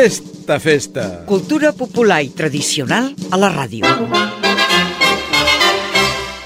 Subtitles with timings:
[0.00, 1.02] Festa, festa.
[1.28, 3.84] Cultura popular i tradicional a la ràdio.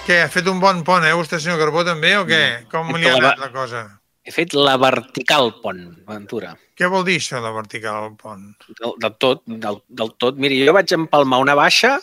[0.09, 2.66] Què, ha fet un bon pont, eh, vostè, senyor Carbó, també, o què?
[2.73, 3.84] Com li ha la- anat la cosa?
[4.25, 6.56] He fet la vertical pont, Ventura.
[6.75, 8.56] Què vol dir això, la vertical al pont?
[8.80, 10.34] Del, del tot, del, del tot.
[10.36, 12.00] Miri, jo vaig empalmar una baixa,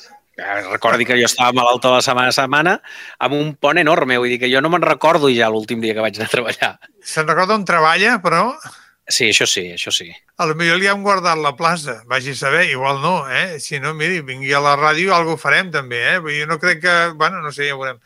[0.71, 2.81] recordi que jo estava malalt tota la setmana a setmana,
[3.19, 4.17] amb un pont enorme.
[4.17, 6.79] Vull dir que jo no me'n recordo ja l'últim dia que vaig anar a treballar.
[7.03, 8.53] Se'n recorda on treballa, però
[9.11, 10.07] Sí, això sí, això sí.
[10.41, 11.99] a lo millor li han guardat la plaça.
[12.07, 13.59] Vagi a saber, igual no, eh?
[13.59, 16.19] Si no, miri, vingui a la ràdio i alguna farem també, eh?
[16.23, 16.95] Vull dir, Jo no crec que...
[17.19, 17.99] Bueno, no sé, ja veurem.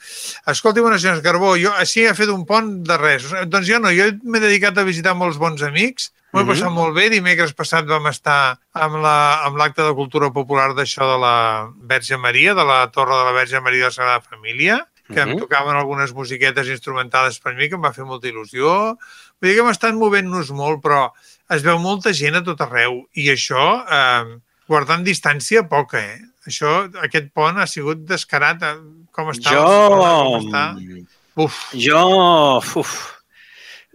[0.51, 3.29] Escolti, bona senyora Carbó, jo així he fet un pont de res.
[3.47, 6.49] Doncs jo no, jo m'he dedicat a visitar molts bons amics, m'ho he Mhm.
[6.51, 7.09] passat molt bé.
[7.13, 12.17] Dimecres passat vam estar amb la- amb l'acte de cultura popular d'això de la Verge
[12.17, 15.37] Maria, de la Torre de la Verge Maria de la Sagrada Família, que em Mhm.
[15.39, 18.97] tocaven algunes musiquetes instrumentades per mi, que em va fer molta il·lusió.
[19.41, 21.09] Vull dir que hem estat movent-nos molt, però
[21.53, 26.21] es veu molta gent a tot arreu i això, eh, guardant distància, poca, eh?
[26.45, 28.63] Això, aquest pont ha sigut descarat.
[28.63, 28.77] eh,
[29.15, 29.51] Com està?
[29.51, 29.65] Jo...
[29.89, 30.63] Com està?
[31.35, 32.01] Uf, Jo...
[32.79, 32.93] Uf,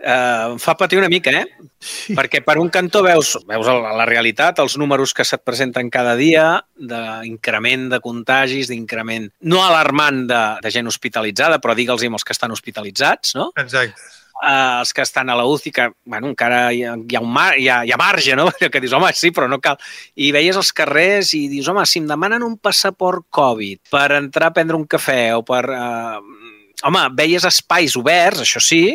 [0.00, 1.46] eh, em fa patir una mica, eh?
[1.80, 2.14] sí.
[2.16, 6.14] Perquè per un cantó veus, veus la, la realitat, els números que se't presenten cada
[6.16, 12.36] dia, d'increment de contagis, d'increment no alarmant de, de gent hospitalitzada, però digue'ls els que
[12.36, 13.50] estan hospitalitzats, no?
[13.56, 14.00] Exacte.
[14.40, 17.32] Uh, els que estan a la UCI, que bueno, encara hi ha, hi, ha un
[17.32, 18.46] mar, hi, ha, hi ha marge, no?
[18.72, 19.76] que dius, home, sí, però no cal.
[20.16, 24.48] I veies els carrers i dius, home, si em demanen un passaport Covid per entrar
[24.48, 25.64] a prendre un cafè o per...
[25.68, 26.48] Uh...
[26.88, 28.94] Home, veies espais oberts, això sí,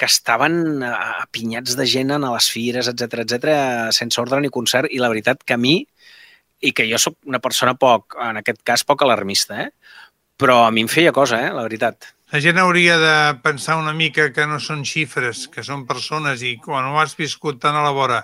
[0.00, 3.50] que estaven eh, apinyats de gent a les fires, etc etc,
[3.92, 5.82] sense ordre ni concert, i la veritat que a mi,
[6.64, 9.68] i que jo sóc una persona poc, en aquest cas, poc alarmista, eh?
[10.40, 11.52] però a mi em feia cosa, eh?
[11.52, 12.14] la veritat.
[12.30, 16.52] La gent hauria de pensar una mica que no són xifres, que són persones i
[16.62, 18.20] quan ho has viscut tan a la vora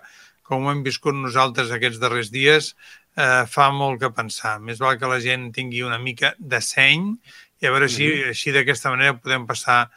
[0.46, 2.70] com ho hem viscut nosaltres aquests darrers dies,
[3.18, 4.60] eh, fa molt que pensar.
[4.62, 7.10] Més val que la gent tingui una mica de seny
[7.58, 9.88] i a veure si així d'aquesta manera podem passar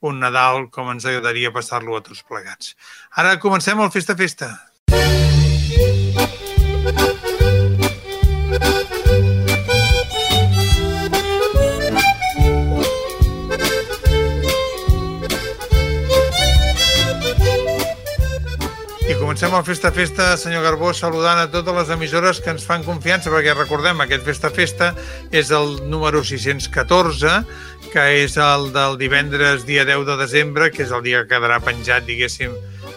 [0.00, 2.72] un Nadal com ens agradaria passar-lo a tots plegats.
[3.20, 4.54] Ara comencem el Festa Festa.
[4.96, 5.27] I
[19.38, 23.30] comencem el Festa Festa, senyor Garbó, saludant a totes les emissores que ens fan confiança,
[23.30, 24.88] perquè recordem, aquest Festa Festa
[25.30, 27.36] és el número 614,
[27.92, 31.60] que és el del divendres dia 10 de desembre, que és el dia que quedarà
[31.62, 32.56] penjat, diguéssim,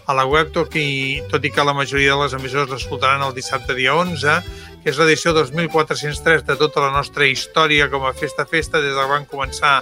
[0.09, 3.38] a la web, tot i, tot i que la majoria de les emissores l'escoltaran el
[3.38, 4.41] dissabte dia 11,
[4.81, 9.08] que és l'edició 2403 de tota la nostra història com a Festa Festa, des que
[9.09, 9.80] van començar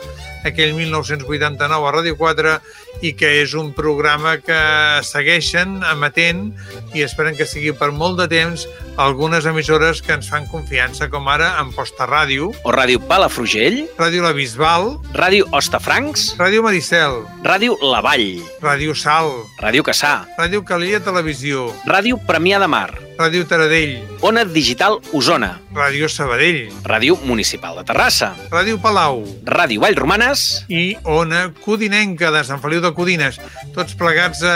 [0.47, 2.59] aquell 1989 a Ràdio 4,
[3.05, 4.59] i que és un programa que
[5.07, 6.49] segueixen emetent
[6.97, 8.65] i esperen que sigui per molt de temps
[8.99, 14.33] algunes emissores que ens fan confiança, com ara Amposta Ràdio, O Ràdio Palafrugell, Ràdio La
[14.35, 19.31] Bisbal, Ràdio Hostafrancs, Ràdio Maricel, Ràdio La Vall, Ràdio Sal,
[19.63, 26.07] Ràdio Cassà, Ràdio Calella Televisió, Ràdio Premià de Mar, Ràdio Taradell, Ona Digital Osona, Ràdio
[26.07, 29.25] Sabadell, Ràdio Municipal de Terrassa, Ràdio Palau.
[29.43, 33.41] Ràdio Vallromanes, i Ona Codinenca de Sant Feliu de Codines.
[33.75, 34.53] Tots plegats eh,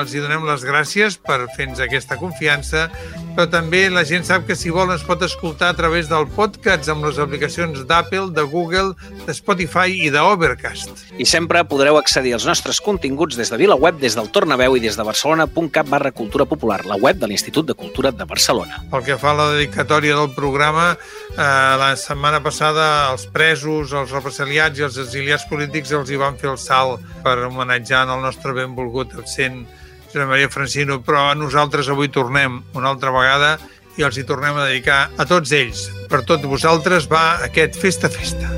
[0.00, 2.86] els hi donem les gràcies per fer-nos aquesta confiança,
[3.36, 6.88] però també la gent sap que si vol ens pot escoltar a través del podcast
[6.88, 8.94] amb les aplicacions d'Apple, de Google,
[9.26, 11.04] de Spotify i d'Overcast.
[11.20, 14.96] i sempre podreu accedir als nostres continguts des de VilaWeb, des del Tornaveu i des
[14.96, 18.80] de barcelona.cat barra cultura popular, la web de l'Institut de Cultura de Barcelona.
[18.90, 20.96] Pel que fa a la dedicatòria del programa,
[21.36, 26.40] eh, la setmana passada els presos, els represaliats i els exiliats polítics els hi van
[26.40, 29.66] fer el salt per homenatjar el nostre benvolgut absent
[30.06, 33.56] Josep Maria Francino, però nosaltres avui tornem una altra vegada
[33.96, 35.86] i els hi tornem a dedicar a tots ells.
[36.10, 38.52] Per tots vosaltres va aquest Festa Festa.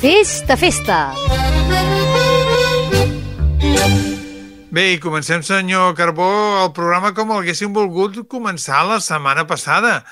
[0.00, 0.98] Festa, festa!
[4.76, 6.28] Bé, i comencem, senyor Carbó,
[6.64, 10.02] el programa com el haguéssim volgut començar la setmana passada,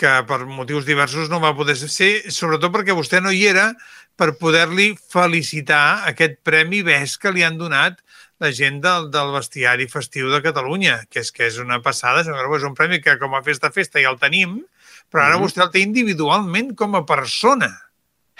[0.00, 3.70] que per motius diversos no va poder ser, sobretot perquè vostè no hi era
[4.16, 8.00] per poder-li felicitar aquest premi BES que li han donat
[8.40, 12.40] la gent del, del bestiari festiu de Catalunya, que és que és una passada, senyor
[12.42, 14.58] Carbó, és un premi que com a festa-festa ja el tenim,
[15.12, 15.44] però ara Mhm.
[15.44, 17.70] vostè el té individualment com a persona.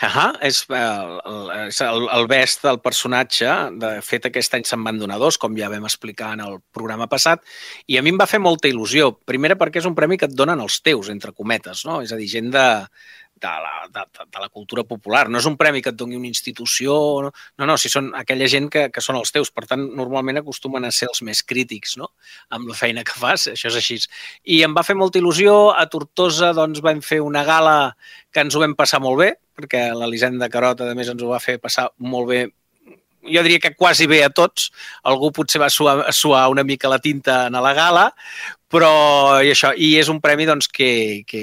[0.03, 3.47] Ahà, és, eh, el, és el, el best del personatge.
[3.79, 7.07] De fet, aquest any se'n van donar dos, com ja vam explicar en el programa
[7.07, 7.41] passat,
[7.87, 9.13] i a mi em va fer molta il·lusió.
[9.25, 12.01] Primera perquè és un premi que et donen els teus, entre cometes, no?
[12.03, 12.67] És a dir, gent de,
[13.45, 15.27] de la, de, de la cultura popular.
[15.29, 16.97] No és un premi que et doni una institució,
[17.27, 19.53] no, no, no si són aquella gent que, que són els teus.
[19.55, 22.11] Per tant, normalment acostumen a ser els més crítics no?
[22.55, 24.01] amb la feina que fas, això és així.
[24.57, 25.55] I em va fer molta il·lusió.
[25.75, 27.79] A Tortosa doncs, vam fer una gala
[28.33, 31.43] que ens ho vam passar molt bé, perquè l'Elisenda Carot, a més, ens ho va
[31.43, 32.45] fer passar molt bé
[33.25, 34.71] jo diria que quasi bé a tots.
[35.09, 38.11] Algú potser va suar, suar una mica la tinta en la gala,
[38.75, 38.91] però
[39.45, 41.43] i això, i és un premi doncs, que, que,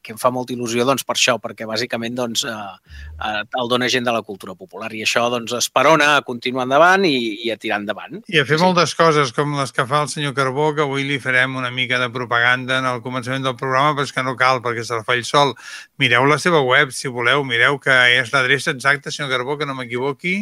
[0.00, 2.94] que em fa molta il·lusió doncs, per això, perquè bàsicament doncs, eh,
[3.28, 7.04] eh, el dona gent de la cultura popular i això doncs, esperona a continuar endavant
[7.08, 7.12] i,
[7.44, 8.22] i a tirar endavant.
[8.32, 8.64] I a fer sí.
[8.64, 12.00] moltes coses com les que fa el senyor Carbó, que avui li farem una mica
[12.00, 15.04] de propaganda en el començament del programa, però és que no cal perquè se la
[15.04, 15.52] fa ell sol.
[16.00, 19.76] Mireu la seva web, si voleu, mireu que és l'adreça exacta, senyor Carbó, que no
[19.76, 20.36] m'equivoqui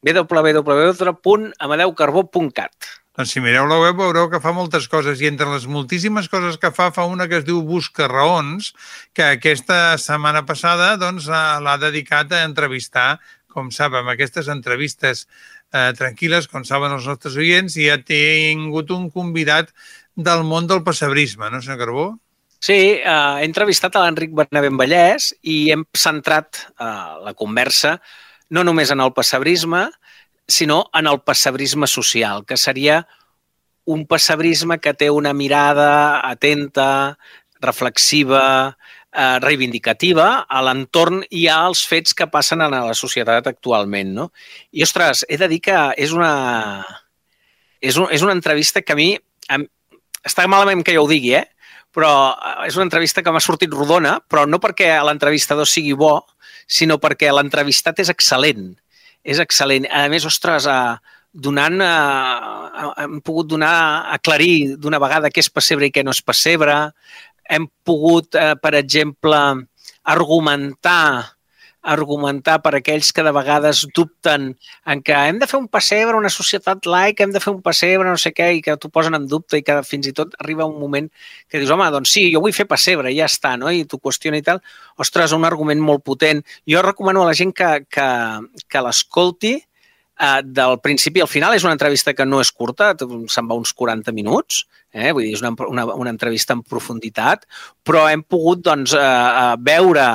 [0.00, 6.30] www.amadeukarbó.cat doncs si mireu la web veureu que fa moltes coses i entre les moltíssimes
[6.32, 8.70] coses que fa, fa una que es diu Busca Raons,
[9.12, 13.18] que aquesta setmana passada doncs, l'ha dedicat a entrevistar,
[13.52, 19.10] com saben, aquestes entrevistes eh, tranquil·les, com saben els nostres oients, i ha tingut un
[19.12, 19.74] convidat
[20.16, 22.08] del món del passebrisme, no, senyor Carbó?
[22.56, 26.90] Sí, eh, he entrevistat a l'Enric Bernabé Vallès i hem centrat eh,
[27.28, 27.98] la conversa
[28.50, 29.84] no només en el passebrisme,
[30.50, 33.06] sinó en el passebrisme social, que seria
[33.84, 37.18] un passebrisme que té una mirada atenta,
[37.60, 38.76] reflexiva,
[39.12, 44.14] eh, reivindicativa a l'entorn i als fets que passen en la societat actualment.
[44.16, 44.30] No?
[44.70, 46.32] I, ostres, he de dir que és una,
[47.80, 49.12] és, un, és una entrevista que a mi...
[49.50, 49.66] Em,
[50.26, 51.46] està malament que jo ho digui, eh?
[51.94, 56.20] però eh, és una entrevista que m'ha sortit rodona, però no perquè l'entrevistador sigui bo,
[56.70, 58.76] sinó perquè l'entrevistat és excel·lent.
[59.24, 59.88] És excel·lent.
[59.90, 60.96] A més, ostres, eh,
[61.32, 66.22] donant, eh, hem pogut donar, aclarir d'una vegada què és pessebre i què no és
[66.22, 66.92] pessebre.
[67.48, 69.66] Hem pogut, eh, per exemple,
[70.04, 71.36] argumentar
[71.82, 74.50] argumentar per aquells que de vegades dubten
[74.84, 78.08] en que hem de fer un pessebre, una societat laica, hem de fer un pessebre,
[78.08, 80.68] no sé què, i que t'ho posen en dubte i que fins i tot arriba
[80.68, 81.08] un moment
[81.48, 83.72] que dius, home, doncs sí, jo vull fer pessebre, ja està, no?
[83.72, 84.60] I t'ho qüestiona i tal.
[85.00, 86.44] Ostres, un argument molt potent.
[86.68, 88.08] Jo recomano a la gent que, que,
[88.68, 89.56] que l'escolti
[90.20, 91.56] eh, del principi al final.
[91.56, 95.12] És una entrevista que no és curta, se'n va uns 40 minuts, eh?
[95.12, 97.48] vull dir, és una, una, una entrevista en profunditat,
[97.86, 100.10] però hem pogut doncs, eh, eh veure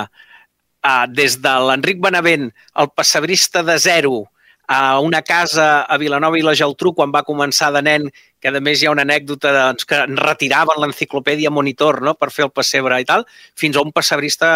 [0.85, 2.51] uh, des de l'Enric Benavent,
[2.81, 4.25] el pessebrista de zero,
[4.67, 8.07] a una casa a Vilanova i la Geltrú quan va començar de nen,
[8.41, 12.15] que a més hi ha una anècdota doncs, que en retiraven l'enciclopèdia Monitor no?
[12.17, 13.25] per fer el pessebre i tal,
[13.57, 14.47] fins a un pessebrista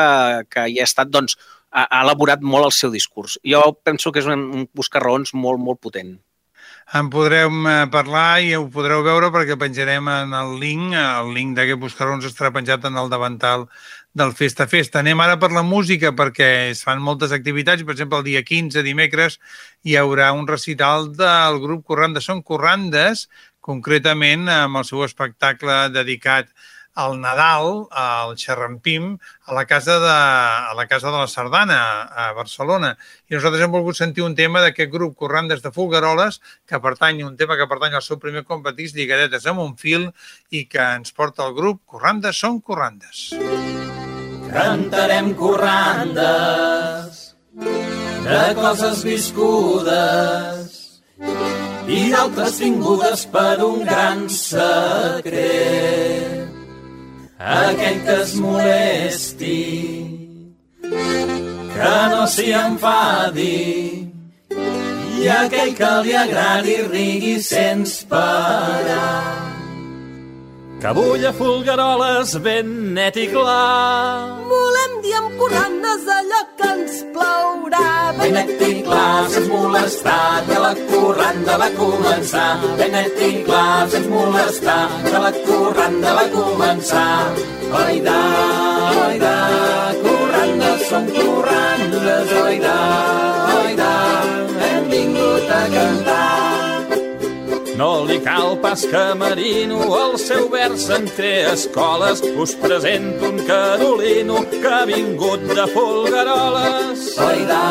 [0.49, 1.37] que hi ha estat, doncs,
[1.71, 3.37] ha, elaborat molt el seu discurs.
[3.45, 6.17] Jo penso que és un, un buscarraons molt, molt potent
[6.97, 11.53] en podrem eh, parlar i ho podreu veure perquè penjarem en el link, el link
[11.57, 13.67] d'aquest Buscarons estarà penjat en el davantal
[14.13, 14.99] del Festa Festa.
[14.99, 17.85] Anem ara per la música perquè es fan moltes activitats.
[17.85, 19.39] Per exemple, el dia 15, dimecres,
[19.83, 22.25] hi haurà un recital del grup Corrandes.
[22.29, 23.27] Són Corrandes,
[23.61, 26.49] concretament amb el seu espectacle dedicat
[26.99, 29.13] al Nadal, al Xerrampim,
[29.45, 30.15] a la casa de,
[30.71, 32.97] a la casa de la Sardana, a Barcelona.
[33.29, 37.37] I nosaltres hem volgut sentir un tema d'aquest grup Corrandes de Fulgaroles, que pertany, un
[37.37, 40.09] tema que pertany al seu primer competís, lligadetes amb un fil,
[40.51, 43.29] i que ens porta el grup Corrandes són Corrandes.
[44.53, 47.35] Cantarem corrandes
[48.25, 50.77] de coses viscudes
[51.89, 55.89] i d'altres tingudes per un gran secret
[57.39, 59.59] aquell que es molesti,
[60.81, 64.09] que no s'hi enfadi,
[65.19, 69.48] i aquell que li agradi rigui sense parar.
[70.79, 74.39] Que bulla fulgaroles ben net i clar.
[74.47, 77.89] Volem dir amb corrandes allò que ens plaurà.
[78.19, 82.47] Ben net i clar, sense molestar, que la corranda va començar.
[82.79, 87.11] Ben net i clar, sense molestar, que la corranda va començar.
[87.81, 88.19] Oida,
[89.03, 89.35] oida,
[90.07, 92.79] corrandes són corrandes, oida,
[93.59, 93.91] oida,
[94.69, 96.18] hem vingut a cantar.
[97.79, 102.19] No li cal pas que Marino el seu vers en té escoles.
[102.43, 107.05] Us presento un carolino que ha vingut de Folgueroles.
[107.27, 107.61] Oida,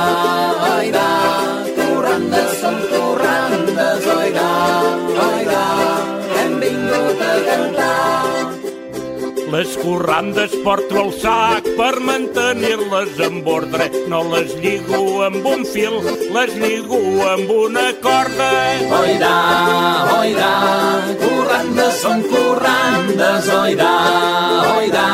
[0.70, 1.08] oida,
[1.80, 4.48] torrandes són torrandes, oida,
[5.26, 5.66] oida,
[6.38, 7.77] hem vingut a cantar.
[9.52, 13.87] Les corrandes porto al sac per mantenir-les en ordre.
[14.12, 15.97] No les lligo amb un fil,
[16.37, 17.00] les lligo
[17.31, 18.50] amb una corda.
[19.00, 19.33] Oida,
[20.19, 20.52] oida,
[21.25, 23.90] corrandes són corrandes, oida,
[24.76, 25.09] oida,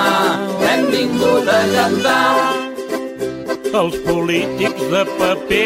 [0.67, 2.64] hem vingut a cantar.
[3.75, 5.63] Els polítics de paper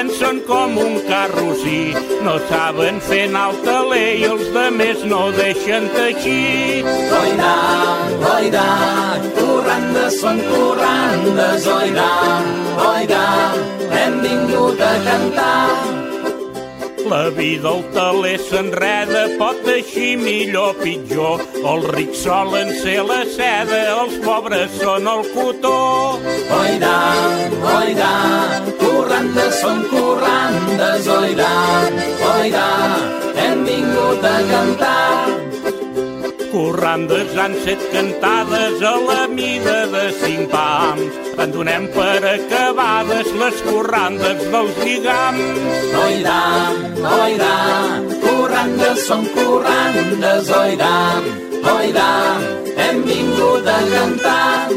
[0.00, 1.92] en són com un carrosí.
[2.26, 6.82] No saben fer alta lei, els de més no deixen teixir.
[7.20, 7.54] Oida,
[8.32, 8.66] oida,
[9.38, 12.10] corrandes són corrandes, oida,
[12.90, 13.24] oida,
[14.00, 15.51] hem vingut a cantar.
[17.12, 21.42] La vida al taler s'enreda, pot eixir millor pitjor.
[21.72, 25.74] Els rics solen ser la seda, els pobres són el cotó.
[26.60, 26.94] Oida,
[27.74, 28.14] oida,
[28.80, 31.52] corrandes són corrandes, oida,
[32.32, 32.66] oida,
[33.44, 35.31] hem vingut a cantar.
[36.62, 41.16] Corrandes han set cantades a la mida de cinc pams.
[41.42, 45.96] En donem per acabades les corrandes dels lligams.
[46.02, 46.36] Oida,
[47.16, 47.56] oida,
[48.22, 50.92] corrandes són corrandes, oida,
[51.74, 52.06] oida,
[52.86, 54.70] hem vingut a cantar.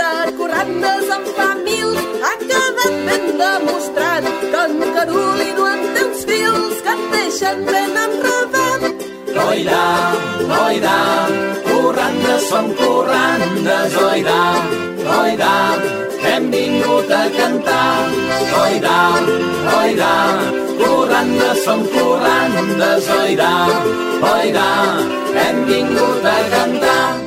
[0.00, 1.92] De corrandes en fa mil
[2.24, 8.04] ha quedat ben demostrat que en Carolino en té uns fils que et deixen ben
[8.08, 8.93] enredat.
[9.44, 9.82] Oida,
[10.58, 10.94] oida,
[11.66, 14.38] corrandes són corrandes, oida,
[15.18, 15.52] oida,
[16.30, 18.14] hem vingut a cantar.
[18.62, 18.96] Oida,
[19.80, 20.14] oida,
[20.80, 23.52] corrandes són corrandes, oida,
[24.32, 24.70] oida,
[25.44, 27.23] hem vingut a cantar.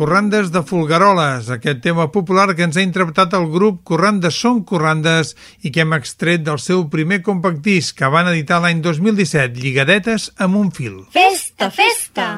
[0.00, 5.34] Corrandes de Folgueroles, aquest tema popular que ens ha interpretat el grup Corrandes són Corrandes
[5.60, 10.30] i que hem extret del seu primer compact disc que van editar l'any 2017, Lligadetes
[10.40, 10.96] amb un fil.
[11.12, 12.30] Festa, festa!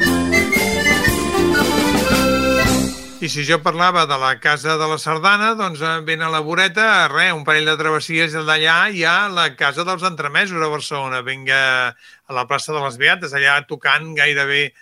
[3.23, 6.43] I si jo parlava de la Casa de la Sardana, doncs eh, ben a la
[6.43, 11.23] voreta, res, un parell de travessies d'allà hi ha la Casa dels Entremesos a Barcelona.
[11.23, 11.61] Vinga
[11.95, 14.73] a la plaça de les Beates, allà tocant gairebé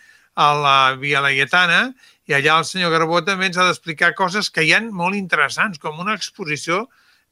[0.40, 1.90] a la Via Laietana,
[2.30, 5.80] i allà el senyor Garbó també ens ha d'explicar coses que hi han molt interessants,
[5.82, 6.84] com una exposició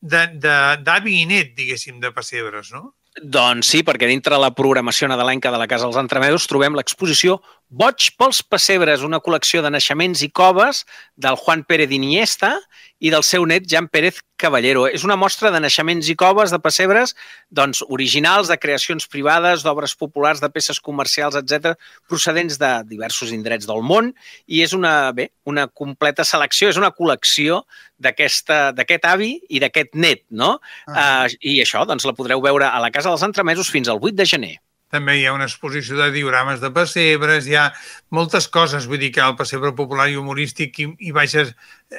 [0.03, 2.93] d'avi i net, diguéssim, de pessebres, no?
[3.19, 7.39] Doncs sí, perquè dintre la programació nadalenca de la Casa dels Entremesos trobem l'exposició
[7.69, 10.87] Boig pels pessebres, una col·lecció de naixements i coves
[11.21, 12.55] del Juan Pérez Iniesta
[12.99, 14.87] i del seu net Jan Pérez Caballero.
[14.89, 17.13] És una mostra de naixements i coves de pessebres
[17.53, 21.75] doncs, originals, de creacions privades, d'obres populars, de peces comercials, etc,
[22.09, 24.15] procedents de diversos indrets del món
[24.47, 27.67] i és una, bé, una completa selecció, és una col·lecció
[28.01, 30.55] d'aquest avi i d'aquest net, no?
[30.87, 31.29] Ah.
[31.29, 34.17] Uh, I això doncs, la podreu veure a la Casa dels Entremesos fins al 8
[34.17, 34.55] de gener.
[34.93, 37.67] També hi ha una exposició de diorames de pessebres, hi ha
[38.15, 41.53] moltes coses, vull dir que el pessebre popular i humorístic i, i baixes,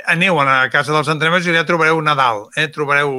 [0.09, 2.65] aneu a la Casa dels Entremesos i allà trobareu Nadal, eh?
[2.73, 3.13] trobareu,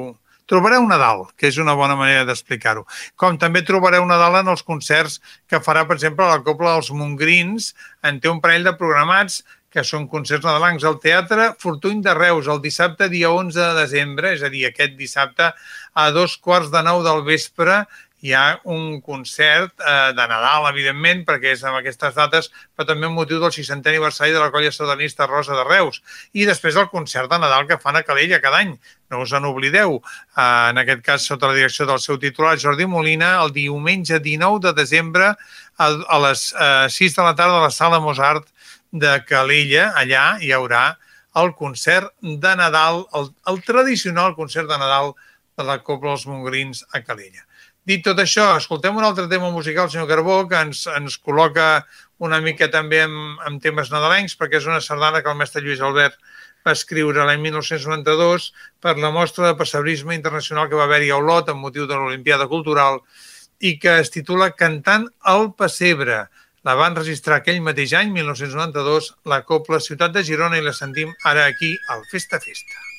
[0.51, 2.83] trobareu Nadal, que és una bona manera d'explicar-ho.
[3.15, 7.71] Com també trobareu Nadal en els concerts que farà, per exemple, la Copla dels Montgrins,
[8.03, 12.49] en té un parell de programats que són concerts nadalencs al Teatre Fortuny de Reus
[12.51, 15.53] el dissabte dia 11 de desembre, és a dir, aquest dissabte
[15.95, 17.85] a dos quarts de nou del vespre
[18.21, 23.09] hi ha un concert eh, de Nadal, evidentment, perquè és en aquestes dates, però també
[23.09, 26.03] un motiu del 60è aniversari de la colla sardanista Rosa de Reus.
[26.37, 28.77] I després el concert de Nadal que fan a Calella cada any.
[29.11, 29.99] No us en oblideu.
[30.37, 34.67] Eh, en aquest cas, sota la direcció del seu titular, Jordi Molina, el diumenge 19
[34.69, 38.49] de desembre a, a les eh, 6 de la tarda a la sala Mozart
[38.93, 39.93] de Calella.
[39.97, 40.85] Allà hi haurà
[41.41, 45.15] el concert de Nadal, el, el tradicional concert de Nadal
[45.57, 47.47] de la Copla dels Mongrins a Calella.
[47.91, 51.65] Dit tot això, escoltem un altre tema musical, senyor Carbó, que ens, ens col·loca
[52.23, 55.81] una mica també amb, amb temes nadalencs, perquè és una sardana que el mestre Lluís
[55.83, 56.21] Albert
[56.69, 58.47] va escriure l'any 1992
[58.85, 62.47] per la mostra de passebrisme internacional que va haver-hi a Olot amb motiu de l'Olimpiada
[62.53, 63.01] Cultural
[63.59, 66.21] i que es titula Cantant al Pessebre.
[66.63, 71.11] La van registrar aquell mateix any, 1992, la Copla Ciutat de Girona i la sentim
[71.33, 72.90] ara aquí al Festa Festa.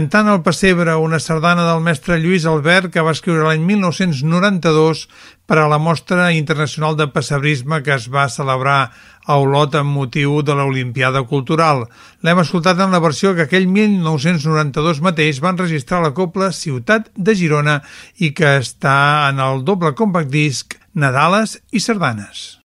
[0.00, 5.02] Cantant al pessebre, una sardana del mestre Lluís Albert que va escriure l'any 1992
[5.44, 8.78] per a la Mostra Internacional de Pessebrisme que es va celebrar
[9.26, 11.84] a Olot amb motiu de l'Olimpiada Cultural.
[12.24, 17.34] L'hem escoltat en la versió que aquell 1992 mateix van registrar la Copla Ciutat de
[17.36, 17.82] Girona
[18.16, 22.59] i que està en el doble compact disc Nadales i Sardanes.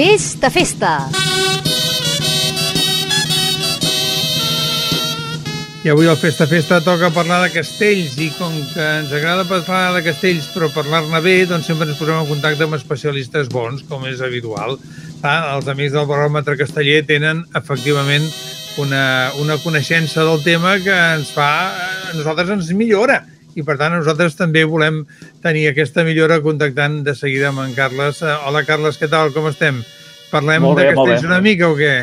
[0.00, 1.10] Festa, festa.
[5.84, 9.90] I avui al Festa Festa toca parlar de castells i com que ens agrada parlar
[9.98, 14.06] de castells però parlar-ne bé, doncs sempre ens posem en contacte amb especialistes bons, com
[14.08, 14.78] és habitual.
[15.20, 18.24] Ah, els amics del baròmetre casteller tenen efectivament
[18.80, 19.04] una,
[19.36, 23.20] una coneixença del tema que ens fa, a nosaltres ens millora
[23.58, 25.02] i per tant nosaltres també volem
[25.42, 28.22] tenir aquesta millora contactant de seguida amb en Carles.
[28.22, 29.32] Eh, Hola Carles, què tal?
[29.34, 29.82] Com estem?
[30.30, 31.94] Parlem Molt bé, de castells una mica o què?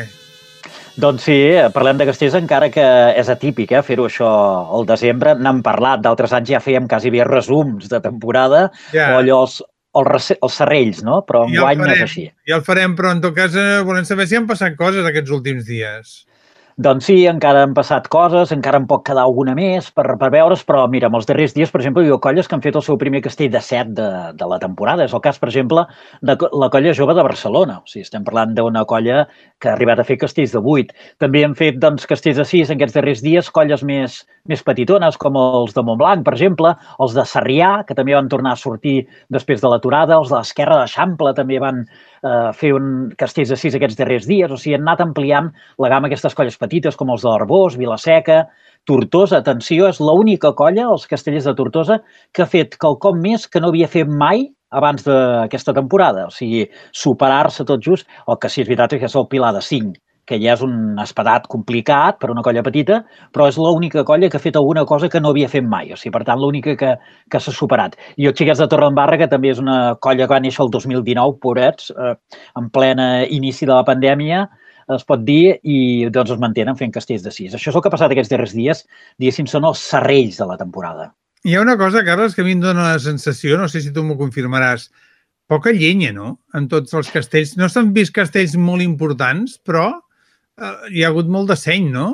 [0.98, 1.38] Doncs sí,
[1.72, 2.84] parlem de castells encara que
[3.16, 4.28] és atípic eh, fer-ho això
[4.76, 5.36] al desembre.
[5.38, 9.12] N'hem parlat, d'altres anys ja fèiem quasi bé resums de temporada Ja.
[9.14, 9.60] o allò els,
[9.94, 11.22] els, els serrells, no?
[11.24, 12.08] Però Ja el enguany no és farem.
[12.10, 12.26] així.
[12.50, 15.30] Ja el farem, però en tot cas eh, volem saber si han passat coses aquests
[15.30, 16.24] últims dies.
[16.78, 20.60] Doncs sí, encara han passat coses, encara en pot quedar alguna més per, per veure's,
[20.62, 22.94] però mira, els darrers dies, per exemple, hi ha colles que han fet el seu
[23.00, 24.06] primer castell de set de,
[24.38, 25.02] de la temporada.
[25.02, 25.82] És el cas, per exemple,
[26.22, 27.80] de la colla jove de Barcelona.
[27.82, 29.24] O sigui, estem parlant d'una colla
[29.58, 30.92] que ha arribat a fer castells de vuit.
[31.18, 35.18] També han fet doncs, castells de sis en aquests darrers dies, colles més, més petitones,
[35.18, 39.00] com els de Montblanc, per exemple, els de Sarrià, que també van tornar a sortir
[39.34, 41.88] després de l'aturada, els de l'Esquerra d'Eixample també van
[42.22, 44.50] eh, fer un castells sis aquests darrers dies.
[44.50, 48.44] O sigui, han anat ampliant la gamma d'aquestes colles petites, com els de l'Arbós, Vilaseca,
[48.88, 51.98] Tortosa, atenció, és l'única colla, els castellers de Tortosa,
[52.32, 56.26] que ha fet quelcom més que no havia fet mai abans d'aquesta temporada.
[56.28, 59.52] O sigui, superar-se tot just, el que sí és veritat és que és el Pilar
[59.56, 59.96] de 5,
[60.28, 63.00] que ja és un espadat complicat per una colla petita,
[63.32, 65.92] però és l'única colla que ha fet alguna cosa que no havia fet mai.
[65.94, 66.94] O sigui, per tant, l'única que,
[67.32, 67.96] que s'ha superat.
[68.20, 71.38] I els xiquets de Torredembarra, que també és una colla que va néixer el 2019,
[71.42, 72.14] pobrets, eh,
[72.60, 74.44] en plena inici de la pandèmia,
[74.94, 77.54] es pot dir, i doncs es mantenen fent castells de sis.
[77.54, 78.84] Això és el que ha passat aquests darrers dies,
[79.20, 81.10] diguéssim, són els serrells de la temporada.
[81.44, 83.92] Hi ha una cosa, Carles, que a mi em dóna la sensació, no sé si
[83.94, 84.88] tu m'ho confirmaràs,
[85.48, 87.54] poca llenya, no?, en tots els castells.
[87.60, 89.92] No s'han vist castells molt importants, però
[90.92, 92.08] hi ha hagut molt de seny, no?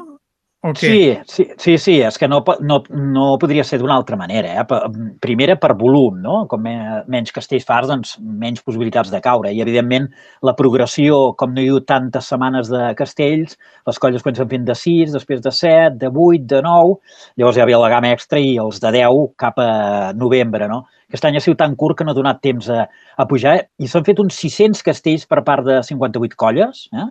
[0.65, 0.89] O què?
[0.89, 4.55] Sí, sí, sí, sí, és que no, no, no podria ser d'una altra manera.
[4.57, 4.63] Eh?
[4.65, 4.79] Per-
[5.21, 6.39] Primera, per volum, no?
[6.49, 9.53] Com me- menys castells fars, doncs menys possibilitats de caure.
[9.53, 10.09] I, evidentment,
[10.41, 14.79] la progressió, com no hi ha tantes setmanes de castells, les colles comencen fent de
[14.87, 16.97] 6, després de 7, de 8, de 9,
[17.37, 20.87] llavors ja havia la gamma extra i els de 10 cap a novembre, no?
[21.15, 23.87] Aquest any ha sigut tan curt que no ha donat temps a, a pujar i
[23.87, 26.81] s'han fet uns 600 castells per part de 58 colles.
[26.91, 27.05] Eh?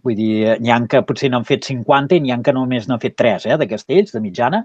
[0.00, 3.02] Vull dir, n'hi ha que potser n'han fet 50 i n'hi ha que només n'han
[3.02, 4.62] fet 3 eh, de castells, de mitjana.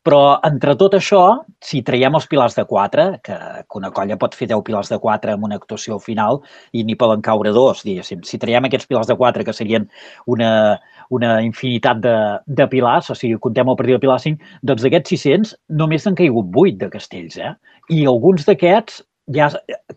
[0.00, 1.20] Però entre tot això,
[1.60, 3.36] si traiem els pilars de 4, que,
[3.68, 6.40] que una colla pot fer 10 pilars de 4 amb una actuació final
[6.72, 8.24] i n'hi poden caure dos, diguéssim.
[8.24, 9.90] Si traiem aquests pilars de 4, que serien
[10.24, 10.50] una,
[11.14, 12.14] una infinitat de,
[12.46, 16.18] de pilars, o sigui, contem el partit de pilar 5, doncs d'aquests 600 només han
[16.18, 17.54] caigut 8 de castells, eh?
[17.94, 19.02] I alguns d'aquests
[19.34, 19.48] ja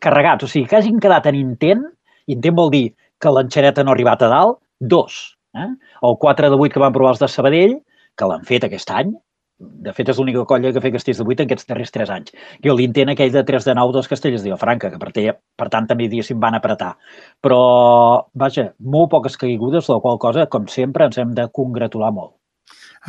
[0.03, 1.83] carregats, o sigui, que hagin quedat en intent,
[2.31, 2.85] intent vol dir
[3.21, 5.37] que l'enxaneta no ha arribat a dalt, dos.
[5.55, 5.67] Eh?
[6.07, 7.75] El 4 de 8 que van provar els de Sabadell,
[8.17, 9.13] que l'han fet aquest any,
[9.61, 12.33] de fet és l'única colla que fet castells de 8 en aquests darrers 3 anys.
[12.65, 15.69] I l'intent aquell de 3 de 9 dels castells de Franca, que per, té, per
[15.73, 16.95] tant també diguéssim van apretar.
[17.45, 17.61] Però,
[18.33, 22.35] vaja, molt poques caigudes, la qual cosa, com sempre, ens hem de congratular molt.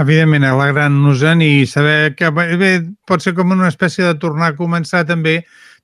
[0.00, 2.72] Evidentment, alegrant-nos-en i saber que bé,
[3.08, 5.42] pot ser com una espècie de tornar a començar també,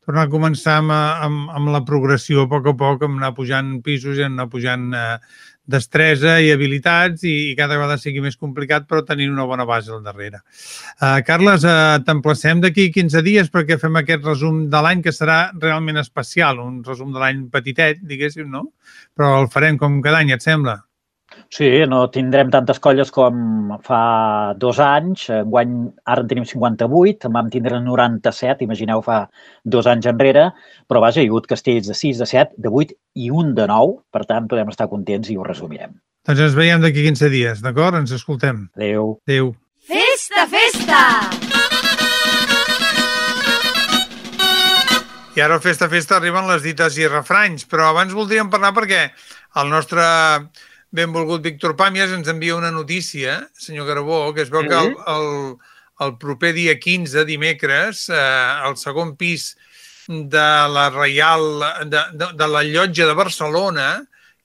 [0.08, 3.74] tornar a començar amb, amb, amb la progressió a poc a poc, amb anar pujant
[3.84, 5.18] pisos i anar pujant eh,
[5.68, 9.92] destresa i habilitats i, i cada vegada sigui més complicat, però tenint una bona base
[9.92, 10.42] al darrere.
[10.96, 15.38] Uh, Carles, uh, t'emplacem d'aquí 15 dies perquè fem aquest resum de l'any que serà
[15.60, 18.70] realment especial, un resum de l'any petitet, diguéssim, no?
[19.16, 20.80] Però el farem com cada any, et sembla?
[21.48, 24.00] Sí, no tindrem tantes colles com fa
[24.60, 25.24] dos anys.
[25.32, 25.72] Enguany,
[26.04, 29.22] ara en tenim 58, en vam tindre 97, imagineu, fa
[29.64, 30.50] dos anys enrere,
[30.88, 33.64] però vaja, hi ha hagut castells de 6, de 7, de 8 i un de
[33.70, 35.96] 9, per tant, podem estar contents i ho resumirem.
[36.28, 37.96] Doncs ens veiem d'aquí 15 dies, d'acord?
[37.96, 38.66] Ens escoltem.
[38.76, 39.16] Adéu.
[39.24, 39.54] Adéu.
[39.88, 41.02] Festa, festa!
[45.38, 49.04] I ara al Festa Festa arriben les dites i refranys, però abans voldríem parlar perquè
[49.62, 50.02] el nostre
[50.94, 55.56] benvolgut Víctor Pàmies ens envia una notícia, senyor Garabó, que es veu que el, el,
[56.06, 59.56] el proper dia 15, dimecres, eh, al segon pis
[60.08, 61.44] de la Reial,
[61.90, 63.88] de, de, de la Llotja de Barcelona,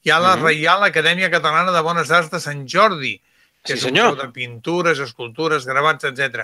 [0.04, 0.44] hi ha la Mhm.
[0.44, 3.16] Reial Acadèmia Catalana de Bones Arts de Sant Jordi,
[3.64, 4.18] que Sí, és un senyor.
[4.20, 6.44] de pintures, escultures, gravats, etc.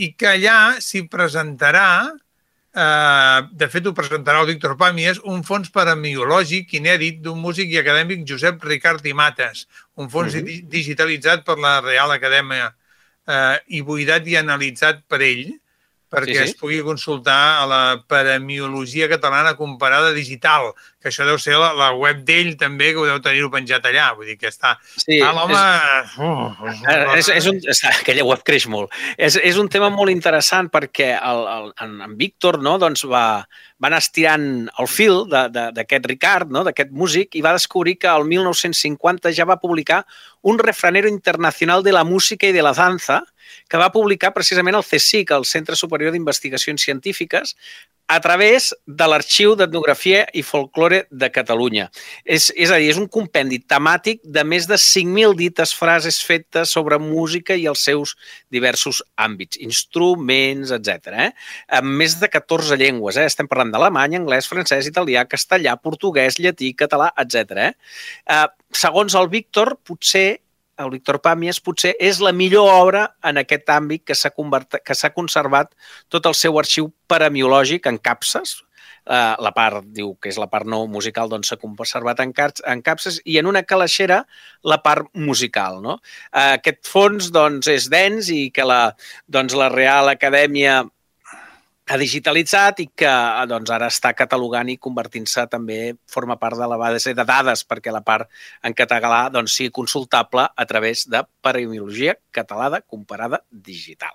[0.00, 2.08] I que allà s'hi presentarà,
[2.74, 7.78] eh, de fet ho presentarà el Víctor Pàmies, un fons paramiològic inèdit d'un músic i
[7.78, 10.44] acadèmic Josep Ricard i Mates, un fons Mhm.
[10.44, 12.72] di- digitalitzat per la Real Acadèmia
[13.26, 15.54] eh, i buidat i analitzat per ell,
[16.14, 16.44] perquè Sí, sí.
[16.52, 20.70] es pugui consultar a la Paramiologia Catalana Comparada Digital,
[21.02, 24.12] que això deu ser la, la web d'ell també, que ho deu tenir-ho penjat allà.
[24.16, 24.76] Vull dir que està...
[24.96, 25.58] Sí, ah, l'home...
[25.58, 28.92] és- Uh, És, és un, està, aquella web creix molt.
[29.18, 33.24] És, és un tema molt interessant perquè el, el, en, en Víctor no, doncs va,
[33.82, 34.46] va anar estirant
[34.80, 39.58] el fil d'aquest Ricard, no, d'aquest músic, i va descobrir que el 1950 ja va
[39.60, 40.04] publicar
[40.42, 43.22] un refranero internacional de la música i de la danza
[43.68, 47.56] que va publicar precisament el CSIC, el Centre Superior d'Investigacions Científiques,
[48.06, 51.86] a través de l'Arxiu d'Etnografia i Folklore de Catalunya.
[52.24, 56.74] És, és a dir, és un compendi temàtic de més de 5.000 dites frases fetes
[56.76, 58.14] sobre música i els seus
[58.52, 61.14] diversos àmbits, instruments, etc.
[61.16, 61.30] Eh?
[61.80, 63.16] En més de 14 llengües.
[63.16, 63.24] Eh?
[63.30, 67.56] Estem parlant d'alemany, anglès, francès, italià, castellà, portuguès, llatí, català, etc.
[67.70, 67.72] Eh?
[68.36, 68.46] Eh,
[68.84, 70.43] segons el Víctor, potser
[70.80, 75.74] el Víctor Pàmies, potser és la millor obra en aquest àmbit que s'ha conservat
[76.12, 78.60] tot el seu arxiu paramiològic en capses,
[79.04, 82.30] Uh, la part, diu que és la part no musical, doncs s'ha conservat en,
[82.72, 84.22] en capses i en una calaixera
[84.64, 85.82] la part musical.
[85.84, 85.98] No?
[86.32, 88.94] Uh, aquest fons doncs, és dens i que la,
[89.28, 90.78] doncs, la Real Acadèmia
[91.86, 93.12] ha digitalitzat i que
[93.48, 95.78] doncs, ara està catalogant i convertint-se també
[96.10, 98.30] forma part de la base de dades perquè la part
[98.64, 104.14] en català doncs, sigui consultable a través de Paramiologia Catalada Comparada Digital.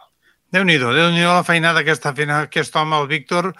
[0.49, 3.51] Déu-n'hi-do, déu nhi déu la feinada que està fent aquest home, el Víctor,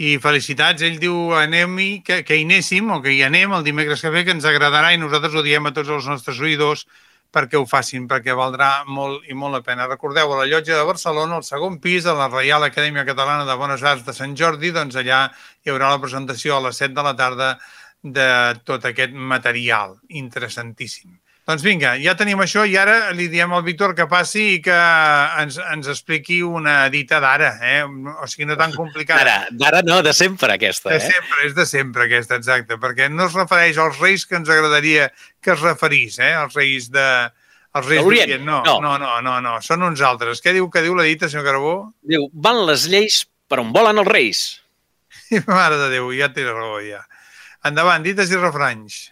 [0.00, 0.80] i felicitats.
[0.86, 4.22] Ell diu anem-hi, que, que hi anéssim, o que hi anem el dimecres que ve,
[4.24, 6.86] que ens agradarà i nosaltres ho diem a tots els nostres oïdors
[7.34, 9.88] perquè ho facin, perquè valdrà molt i molt la pena.
[9.90, 13.56] Recordeu, a la llotja de Barcelona, al segon pis, a la Reial Acadèmia Catalana de
[13.60, 15.26] Bones Arts de Sant Jordi, doncs allà
[15.62, 17.54] hi haurà la presentació a les 7 de la tarda
[18.02, 18.28] de
[18.64, 21.18] tot aquest material interessantíssim.
[21.48, 24.74] Doncs vinga, ja tenim això i ara li diem al Víctor que passi i que
[25.40, 27.78] ens, ens expliqui una dita d'ara, eh?
[27.88, 29.22] o sigui, no tan complicada.
[29.22, 30.90] D'ara, d'ara no, de sempre aquesta.
[30.92, 31.06] De Eh?
[31.06, 35.08] sempre, és de sempre aquesta, exacte, perquè no es refereix als reis que ens agradaria
[35.40, 36.34] que es referís, eh?
[36.36, 37.06] als reis de...
[37.78, 38.76] Els reis De l'Orient, d'Orient, no, no.
[38.84, 40.44] no, no, no, no, són uns altres.
[40.44, 41.74] Què diu que diu la dita, senyor Carbó?
[42.04, 44.44] Diu, van les lleis per on volen els reis.
[45.48, 47.06] Mare de Déu, ja té raó, ja.
[47.64, 49.06] Endavant, dites i refranys.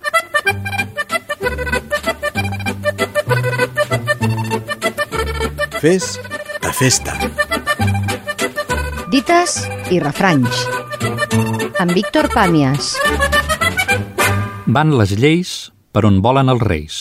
[5.77, 6.21] Fes
[6.63, 7.13] de festa.
[9.13, 9.59] Dites
[9.93, 10.63] i refranys.
[11.83, 12.95] Amb Víctor Pàmies.
[14.73, 15.53] Van les lleis
[15.93, 16.97] per on volen els reis.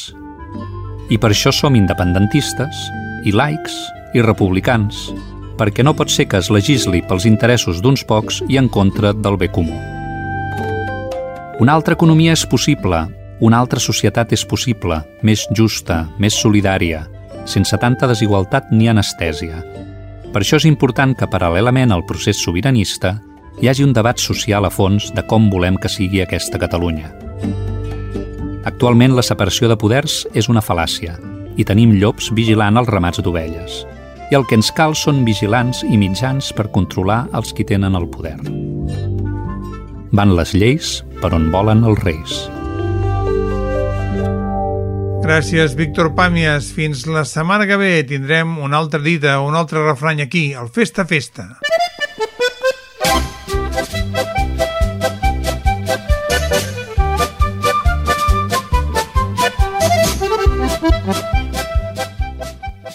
[1.08, 2.84] I per això som independentistes,
[3.24, 3.80] i laics,
[4.12, 5.08] i republicans,
[5.56, 9.40] perquè no pot ser que es legisli pels interessos d'uns pocs i en contra del
[9.40, 9.80] bé comú.
[11.64, 13.06] Una altra economia és possible,
[13.40, 17.06] una altra societat és possible, més justa, més solidària,
[17.46, 19.62] sense tanta desigualtat ni anestèsia.
[20.34, 23.16] Per això és important que, paral·lelament al procés sobiranista,
[23.62, 27.14] hi hagi un debat social a fons de com volem que sigui aquesta Catalunya.
[28.66, 31.16] Actualment la separació de poders és una fal·làcia
[31.56, 33.86] i tenim llops vigilant els ramats d'ovelles.
[34.34, 38.10] I el que ens cal són vigilants i mitjans per controlar els qui tenen el
[38.10, 38.36] poder.
[40.16, 42.40] Van les lleis per on volen els reis.
[45.26, 46.68] Gràcies, Víctor Pàmies.
[46.76, 51.10] Fins la setmana que ve tindrem una altra dita, un altre refrany aquí, al Festa
[51.10, 51.48] Festa.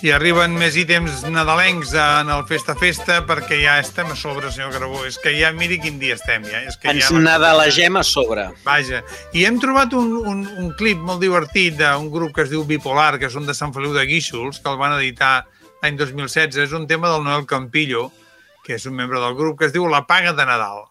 [0.00, 4.70] I arriben més ítems nadalencs en el Festa Festa perquè ja estem a sobre, senyor
[4.72, 5.02] Carbó.
[5.04, 6.62] És que ja miri quin dia estem, ja.
[6.64, 8.46] És que Ens ja nadalegem a sobre.
[8.64, 9.02] Vaja.
[9.36, 13.18] I hem trobat un, un, un clip molt divertit d'un grup que es diu Bipolar,
[13.20, 15.42] que són de Sant Feliu de Guíxols, que el van editar
[15.82, 16.56] l'any 2016.
[16.64, 18.08] És un tema del Noel Campillo,
[18.64, 20.86] que és un membre del grup, que es diu La Paga de Nadal.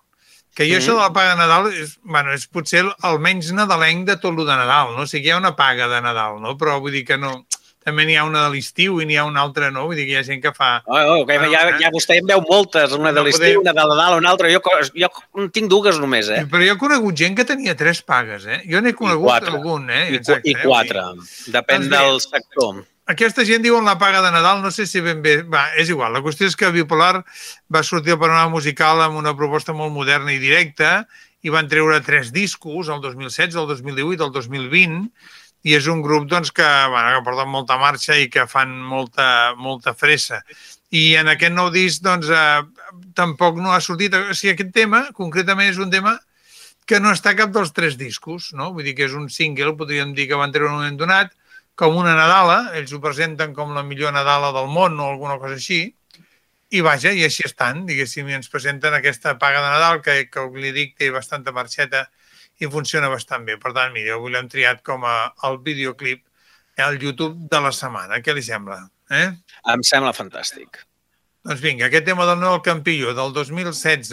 [0.53, 0.81] Que jo Mm.
[0.83, 4.17] això de la paga de Nadal és, bueno, és potser el, el menys nadalenc de
[4.21, 5.05] tot lo de Nadal, no?
[5.05, 6.57] O sigui, hi ha una paga de Nadal, no?
[6.57, 7.45] Però vull dir que no...
[7.89, 9.87] També n'hi ha una de l'estiu i n'hi ha una altra, no?
[9.89, 10.71] Vull dir que hi ha gent que fa...
[10.85, 13.73] Oh, oh, que ja, ja vostè en veu moltes, una de No l'estiu, podem- una
[13.81, 14.51] de la dalt, una altra.
[14.53, 14.61] Jo,
[14.93, 15.09] jo
[15.41, 16.45] en tinc dues només, eh?
[16.51, 18.61] Però jo he conegut gent que tenia tres pagues, eh?
[18.69, 19.55] Jo n'he conegut quatre.
[19.57, 20.05] algun, eh?
[20.15, 20.61] I, qu- i eh?
[20.63, 21.03] quatre.
[21.49, 21.97] Depèn Doncs bé.
[22.05, 22.79] del sector.
[23.09, 25.39] aquesta gent diuen la paga de Nadal, no sé si ben bé...
[25.41, 27.23] Va, és igual, la qüestió és que Bipolar
[27.73, 31.07] va sortir al panorama musical amb una proposta molt moderna i directa
[31.41, 35.09] i van treure tres discos, el 2016, el 2018, el 2020,
[35.67, 39.55] i és un grup doncs, que, bueno, que porten molta marxa i que fan molta,
[39.59, 40.39] molta fressa.
[40.95, 44.15] I en aquest nou disc doncs, eh, tampoc no ha sortit...
[44.15, 46.15] O sigui, aquest tema, concretament, és un tema
[46.89, 48.71] que no està cap dels tres discos, no?
[48.73, 51.35] Vull dir que és un single, podríem dir que van treure un moment donat,
[51.79, 55.59] com una Nadala, ells ho presenten com la millor Nadala del món o alguna cosa
[55.59, 55.83] així,
[56.69, 60.43] i vaja, i així estan, diguéssim, i ens presenten aquesta paga de Nadal que, que
[60.57, 62.07] li dic té bastanta marxeta
[62.59, 63.57] i funciona bastant bé.
[63.61, 66.25] Per tant, mira, avui l'hem triat com a el videoclip
[66.79, 68.21] al YouTube de la setmana.
[68.23, 68.81] Què li sembla?
[69.11, 69.27] Eh?
[69.73, 70.83] Em sembla fantàstic.
[71.47, 74.11] Doncs vinga, aquest tema del Noel Campillo del 2016.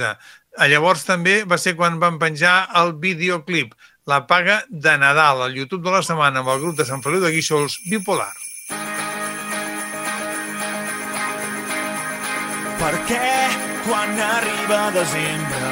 [0.71, 3.75] Llavors també va ser quan van penjar el videoclip
[4.07, 7.25] La paga de Nadal al YouTube de la setmana amb el grup de Sant Feliu
[7.25, 8.31] de Guíxols Bipolar.
[12.79, 13.25] Perquè
[13.89, 15.66] quan arriba desembre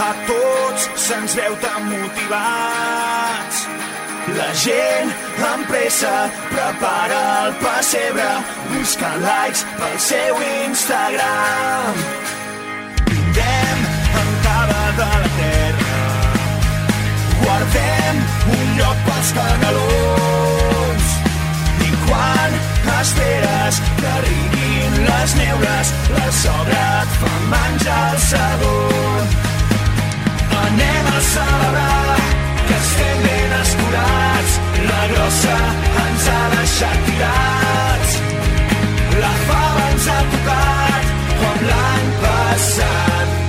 [0.00, 3.56] a tots se'ns veu tan motivats.
[4.36, 5.10] La gent
[5.50, 6.12] amb pressa
[6.52, 8.28] prepara el pessebre,
[8.70, 12.00] busca likes pel seu Instagram.
[13.10, 13.84] Vindem
[14.22, 16.00] en cada de la terra,
[17.42, 18.24] guardem
[18.56, 21.12] un lloc pels canelons.
[21.90, 22.58] I quan
[22.96, 29.49] esperes que arribin les neules, la sogra et fa menjar el segon.
[30.62, 32.16] Anem a celebrar
[32.66, 34.56] que estem ben escurats,
[34.90, 35.58] la grossa
[36.04, 38.16] ens ha deixat tirats.
[39.24, 43.39] La fava ens ha tocat com l'any passat.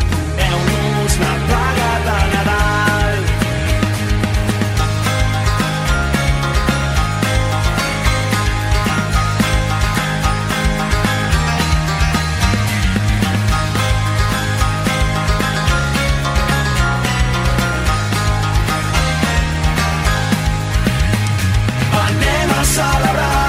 [22.80, 23.41] Anem a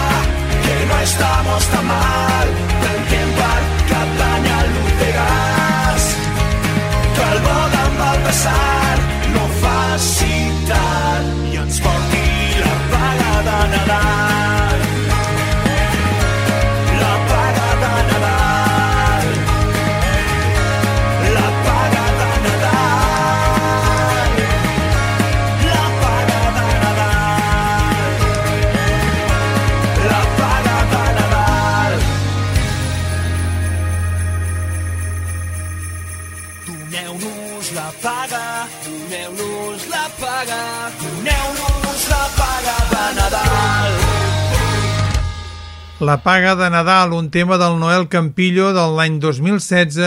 [46.02, 50.00] La paga de Nadal, un tema del Noel Campillo de l'any 2016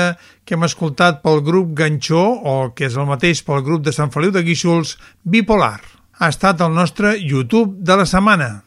[0.44, 4.12] que hem escoltat pel grup Ganxó, o que és el mateix pel grup de Sant
[4.12, 5.80] Feliu de Guíxols, Bipolar.
[6.20, 8.65] Ha estat el nostre YouTube de la setmana.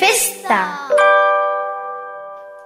[0.00, 0.60] Festa!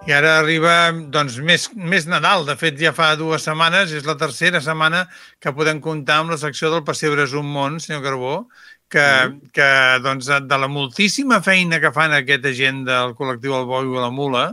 [0.07, 0.75] I ara arriba
[1.11, 2.45] doncs, més, més Nadal.
[2.47, 5.01] De fet, ja fa dues setmanes, és la tercera setmana
[5.43, 8.37] que podem comptar amb la secció del Pessebre és un món, senyor Carbó,
[8.93, 9.07] que,
[9.57, 9.69] que
[10.05, 14.13] doncs, de la moltíssima feina que fan aquesta gent del col·lectiu El Boi i la
[14.15, 14.45] Mula,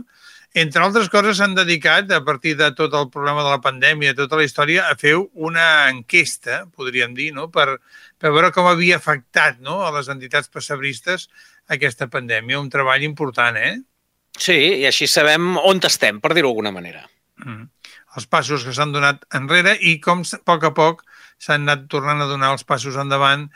[0.52, 4.36] entre altres coses s'han dedicat, a partir de tot el problema de la pandèmia, tota
[4.36, 7.46] la història, a fer una enquesta, podríem dir, no?
[7.54, 7.78] per,
[8.20, 9.78] per veure com havia afectat no?
[9.86, 11.30] a les entitats pessebristes
[11.68, 12.60] aquesta pandèmia.
[12.60, 13.76] Un treball important, eh?
[14.38, 17.04] Sí, i així sabem on estem, per dir-ho d'alguna manera.
[17.44, 17.68] Mm.
[18.16, 21.02] Els passos que s'han donat enrere i com a poc a poc
[21.42, 23.48] s'han anat tornant a donar els passos endavant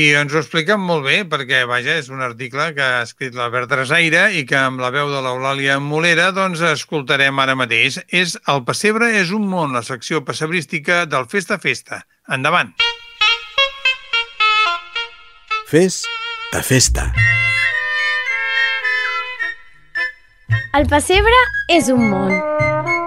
[0.00, 3.68] i ens ho expliquen molt bé perquè, vaja, és un article que ha escrit l'Albert
[3.68, 8.00] Drasaire i que amb la veu de l'Eulàlia Molera doncs escoltarem ara mateix.
[8.08, 12.04] És El pessebre és un món, la secció pessebrística del Festa Festa.
[12.32, 12.72] Endavant!
[15.68, 16.04] Fes
[16.52, 17.10] de festa.
[20.74, 21.36] El pessebre
[21.70, 22.32] és un món.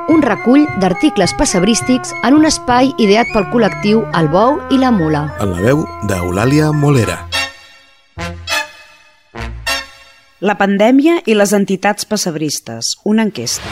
[0.08, 5.26] Un recull d'articles pessebrístics en un espai ideat pel col·lectiu El Bou i la Mula.
[5.44, 7.18] En la veu d'Eulàlia Molera.
[10.40, 12.94] La pandèmia i les entitats pessebristes.
[13.04, 13.68] Una enquesta.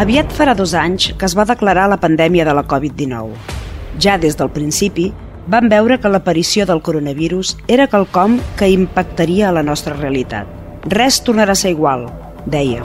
[0.00, 3.36] Aviat farà dos anys que es va declarar la pandèmia de la Covid-19.
[4.00, 5.10] Ja des del principi,
[5.52, 10.61] van veure que l'aparició del coronavirus era quelcom que impactaria a la nostra realitat.
[10.90, 12.08] Res tornarà a ser igual,
[12.46, 12.82] deia.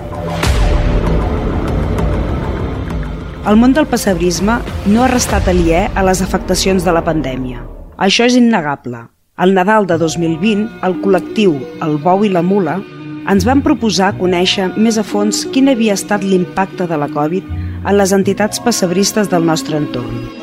[3.47, 7.63] El món del pessebrisme no ha restat aliè a les afectacions de la pandèmia.
[7.97, 9.07] Això és innegable.
[9.37, 12.77] Al Nadal de 2020, el col·lectiu El Bou i la Mula
[13.31, 17.93] ens van proposar conèixer més a fons quin havia estat l'impacte de la Covid en
[17.97, 20.36] les entitats pessebristes del nostre entorn.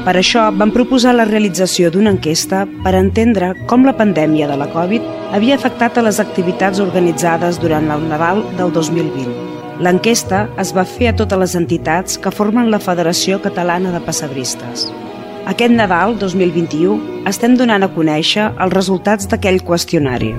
[0.00, 4.70] Per això vam proposar la realització d'una enquesta per entendre com la pandèmia de la
[4.72, 5.04] Covid
[5.36, 9.28] havia afectat a les activitats organitzades durant el Nadal del 2020.
[9.84, 14.88] L'enquesta es va fer a totes les entitats que formen la Federació Catalana de Pessebristes.
[15.52, 20.32] Aquest Nadal 2021 estem donant a conèixer els resultats d'aquell qüestionari.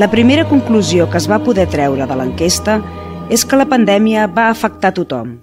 [0.00, 2.80] La primera conclusió que es va poder treure de l'enquesta
[3.28, 5.36] és que la pandèmia va afectar tothom,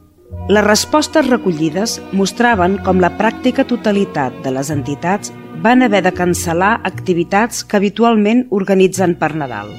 [0.52, 5.32] les respostes recollides mostraven com la pràctica totalitat de les entitats
[5.64, 9.70] van haver de cancel·lar activitats que habitualment organitzen per Nadal.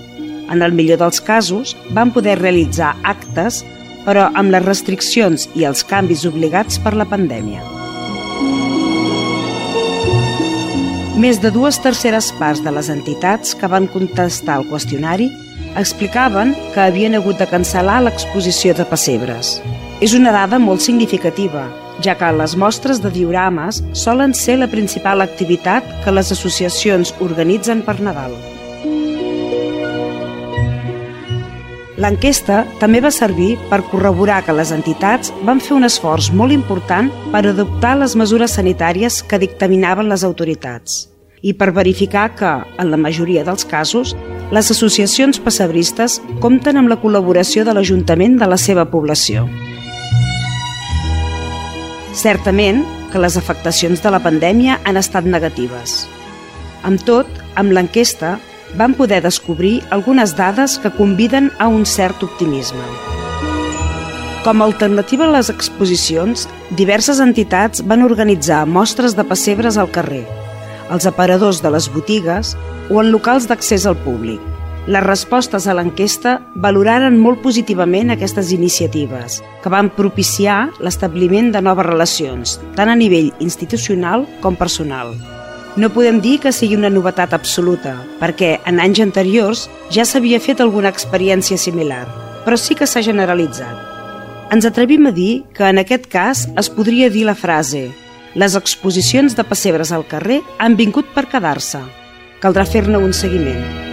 [0.53, 3.63] En el millor dels casos, van poder realitzar actes,
[4.07, 7.63] però amb les restriccions i els canvis obligats per la pandèmia.
[11.23, 15.29] Més de dues terceres parts de les entitats que van contestar el qüestionari
[15.77, 19.57] explicaven que havien hagut de cancel·lar l'exposició de pessebres.
[20.03, 21.69] És una dada molt significativa,
[22.03, 27.85] ja que les mostres de diorames solen ser la principal activitat que les associacions organitzen
[27.87, 28.35] per Nadal.
[32.03, 37.13] L'enquesta també va servir per corroborar que les entitats van fer un esforç molt important
[37.31, 41.05] per adoptar les mesures sanitàries que dictaminaven les autoritats
[41.43, 44.17] i per verificar que, en la majoria dels casos,
[44.51, 49.47] les associacions pessebristes compten amb la col·laboració de l'Ajuntament de la seva població.
[52.13, 56.03] Certament que les afectacions de la pandèmia han estat negatives.
[56.85, 58.35] Amb tot, amb l'enquesta
[58.77, 62.85] van poder descobrir algunes dades que conviden a un cert optimisme.
[64.45, 70.25] Com a alternativa a les exposicions, diverses entitats van organitzar mostres de pessebres al carrer,
[70.91, 72.57] als aparadors de les botigues
[72.91, 74.52] o en locals d'accés al públic.
[74.87, 81.87] Les respostes a l'enquesta valoraren molt positivament aquestes iniciatives, que van propiciar l'establiment de noves
[81.87, 85.15] relacions, tant a nivell institucional com personal.
[85.77, 90.61] No podem dir que sigui una novetat absoluta, perquè en anys anteriors ja s'havia fet
[90.61, 92.05] alguna experiència similar,
[92.45, 93.89] però sí que s'ha generalitzat.
[94.53, 97.93] Ens atrevim a dir que en aquest cas es podria dir la frase
[98.35, 101.85] les exposicions de pessebres al carrer han vingut per quedar-se.
[102.41, 103.92] Caldrà fer-ne un seguiment.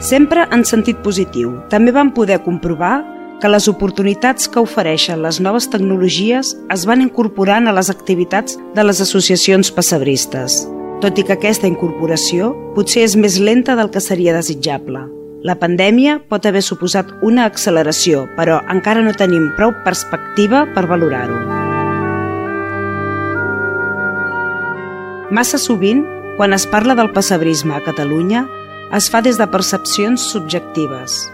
[0.00, 3.02] Sempre en sentit positiu, també vam poder comprovar
[3.40, 8.84] que les oportunitats que ofereixen les noves tecnologies es van incorporant a les activitats de
[8.84, 10.62] les associacions pessebristes,
[11.04, 15.02] tot i que aquesta incorporació potser és més lenta del que seria desitjable.
[15.44, 21.36] La pandèmia pot haver suposat una acceleració, però encara no tenim prou perspectiva per valorar-ho.
[25.28, 26.06] Massa sovint,
[26.40, 28.46] quan es parla del pessebrisme a Catalunya,
[28.92, 31.28] es fa des de percepcions subjectives.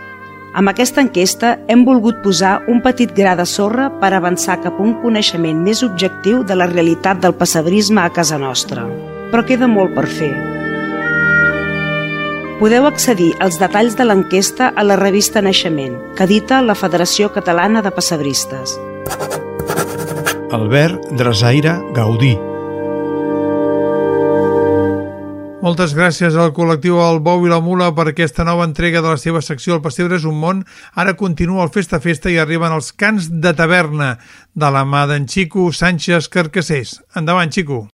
[0.57, 4.85] Amb aquesta enquesta hem volgut posar un petit gra de sorra per avançar cap a
[4.85, 8.87] un coneixement més objectiu de la realitat del pessebrisme a casa nostra.
[9.33, 10.33] Però queda molt per fer.
[12.57, 17.85] Podeu accedir als detalls de l'enquesta a la revista Naixement, que edita la Federació Catalana
[17.85, 18.79] de Pessebristes.
[20.57, 22.37] Albert Drasaire Gaudí.
[25.67, 29.19] Moltes gràcies al col·lectiu El Bou i la Mula per aquesta nova entrega de la
[29.19, 30.61] seva secció El Pessebre és un món.
[30.95, 34.13] Ara continua el Festa Festa i arriben els cants de taverna
[34.55, 37.01] de la mà d'en Xico Sánchez Carcassés.
[37.19, 37.89] Endavant, Xico.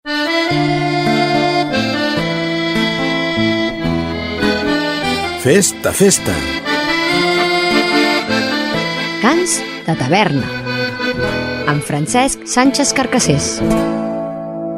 [5.45, 6.41] Festa, festa.
[9.21, 10.49] Cants de taverna.
[11.69, 13.59] Amb Francesc Sánchez Carcassés.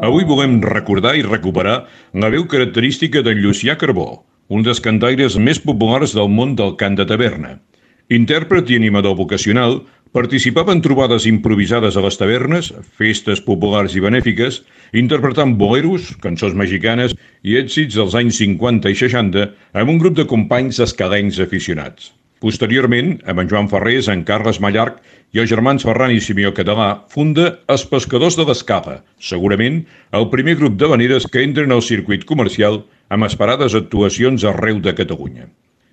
[0.01, 1.75] Avui volem recordar i recuperar
[2.17, 6.97] la veu característica d'en Llucià Carbó, un dels cantaires més populars del món del cant
[6.97, 7.59] de taverna.
[8.09, 9.83] Intèrpret i animador vocacional,
[10.17, 14.63] participava en trobades improvisades a les tavernes, festes populars i benèfiques,
[14.97, 17.13] interpretant boleros, cançons mexicanes
[17.45, 19.51] i èxits dels anys 50 i 60
[19.85, 22.15] amb un grup de companys escalencs aficionats.
[22.41, 25.03] Posteriorment, amb en Joan Ferrés, en Carles Mallarc
[25.37, 29.83] i els germans Ferran i Simeó Català, funda Els Pescadors de l'Escala, segurament
[30.17, 32.81] el primer grup de veneres que entren al circuit comercial
[33.13, 35.51] amb esperades actuacions arreu de Catalunya.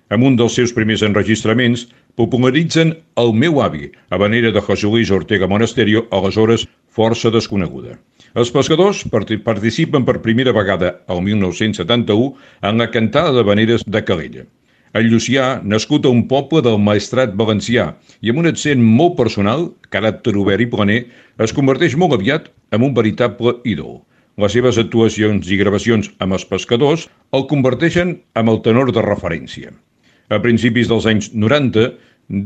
[0.08, 1.84] Amb un dels seus primers enregistraments,
[2.16, 7.98] popularitzen El meu avi, a manera de José Luis Ortega Monasterio, aleshores força desconeguda.
[8.32, 12.32] Els pescadors participen per primera vegada el 1971
[12.70, 14.48] en la cantada de veneres de Calella.
[14.98, 17.84] El Llucià, nascut a un poble del maestrat valencià
[18.24, 20.96] i amb un accent molt personal, caràcter obert i planer,
[21.44, 24.00] es converteix molt aviat en un veritable ídol.
[24.42, 27.04] Les seves actuacions i gravacions amb els pescadors
[27.38, 29.70] el converteixen en el tenor de referència.
[30.34, 31.86] A principis dels anys 90,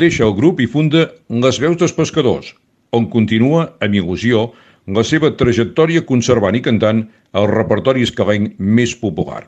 [0.05, 1.07] deixa el grup i funda
[1.47, 2.53] Les Veus dels Pescadors,
[2.93, 4.51] on continua, amb il·lusió,
[4.93, 9.47] la seva trajectòria conservant i cantant el repertori escalenc més popular.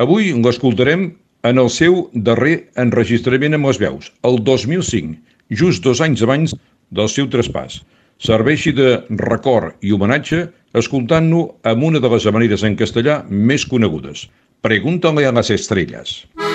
[0.00, 1.12] Avui l'escoltarem
[1.42, 5.16] en el seu darrer enregistrament amb les veus, el 2005,
[5.62, 6.54] just dos anys abans
[6.90, 7.80] del seu traspàs.
[8.22, 10.44] Serveixi de record i homenatge
[10.78, 14.28] escoltant-lo amb una de les maneres en castellà més conegudes.
[14.62, 16.22] Pregúntale a les estrelles.
[16.22, 16.51] Pregúntale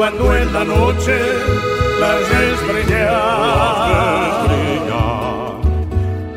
[0.00, 1.14] cuando en la noche
[2.00, 4.48] las ves brillar.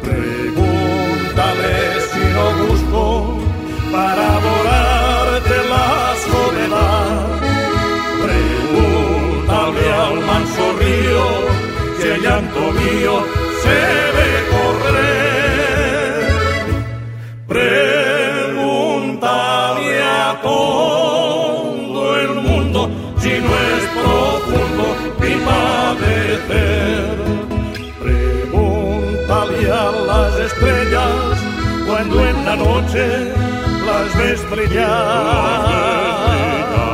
[0.01, 1.76] Pregúntale
[2.11, 3.03] si no busco
[3.89, 5.89] para borrarte la
[6.28, 7.16] soledad.
[8.26, 11.26] Pregúntale al manso río
[12.01, 13.43] si el llanto mío
[32.22, 33.34] en la noche
[33.86, 36.03] las ves brillar.
[36.22, 36.93] Pregúntale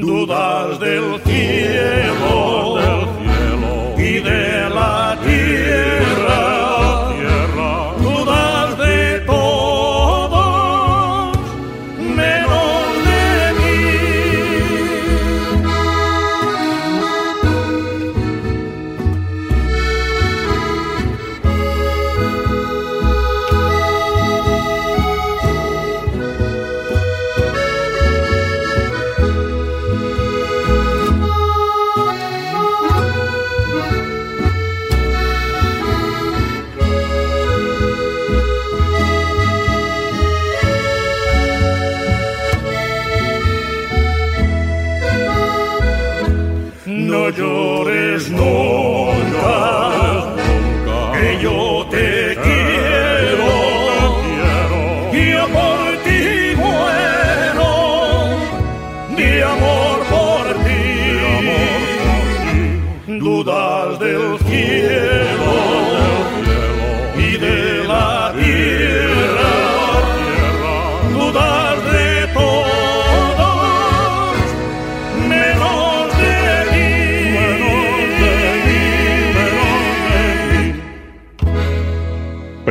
[0.00, 2.57] dudas del cielo,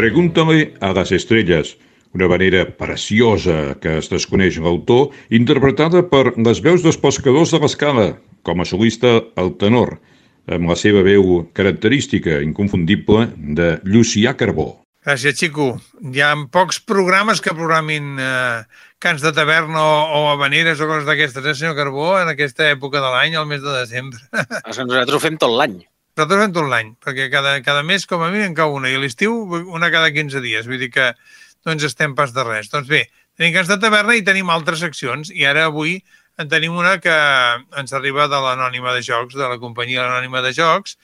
[0.08, 1.74] Pregúntale a les estrelles,
[2.16, 8.06] una manera preciosa que es desconeix l'autor, interpretada per les veus dels pescadors de l'escala,
[8.48, 9.12] com a solista
[9.44, 9.98] el tenor,
[10.48, 14.70] amb la seva veu característica, inconfundible, de Llucià Carbó.
[15.04, 15.74] Gràcies, Xico.
[16.00, 18.64] Hi ha pocs programes que programin eh,
[19.04, 23.04] cants de taverna o, o habaneres o coses d'aquestes, eh, senyor Carbó, en aquesta època
[23.04, 24.24] de l'any, al mes de desembre.
[24.72, 25.82] Nosaltres ho fem tot l'any.
[26.18, 28.96] Nosaltres fem tot l'any, perquè cada, cada mes com a mínim en cau una, i
[28.98, 29.36] a l'estiu
[29.70, 30.66] una cada 15 dies.
[30.66, 31.12] Vull dir que
[31.62, 32.72] no ens estem pas de res.
[32.74, 33.04] Doncs bé,
[33.38, 36.00] tenim cants de taverna i tenim altres seccions, i ara avui
[36.42, 37.14] en tenim una que
[37.78, 40.98] ens arriba de l'Anònima de Jocs, de la companyia Anònima de Jocs,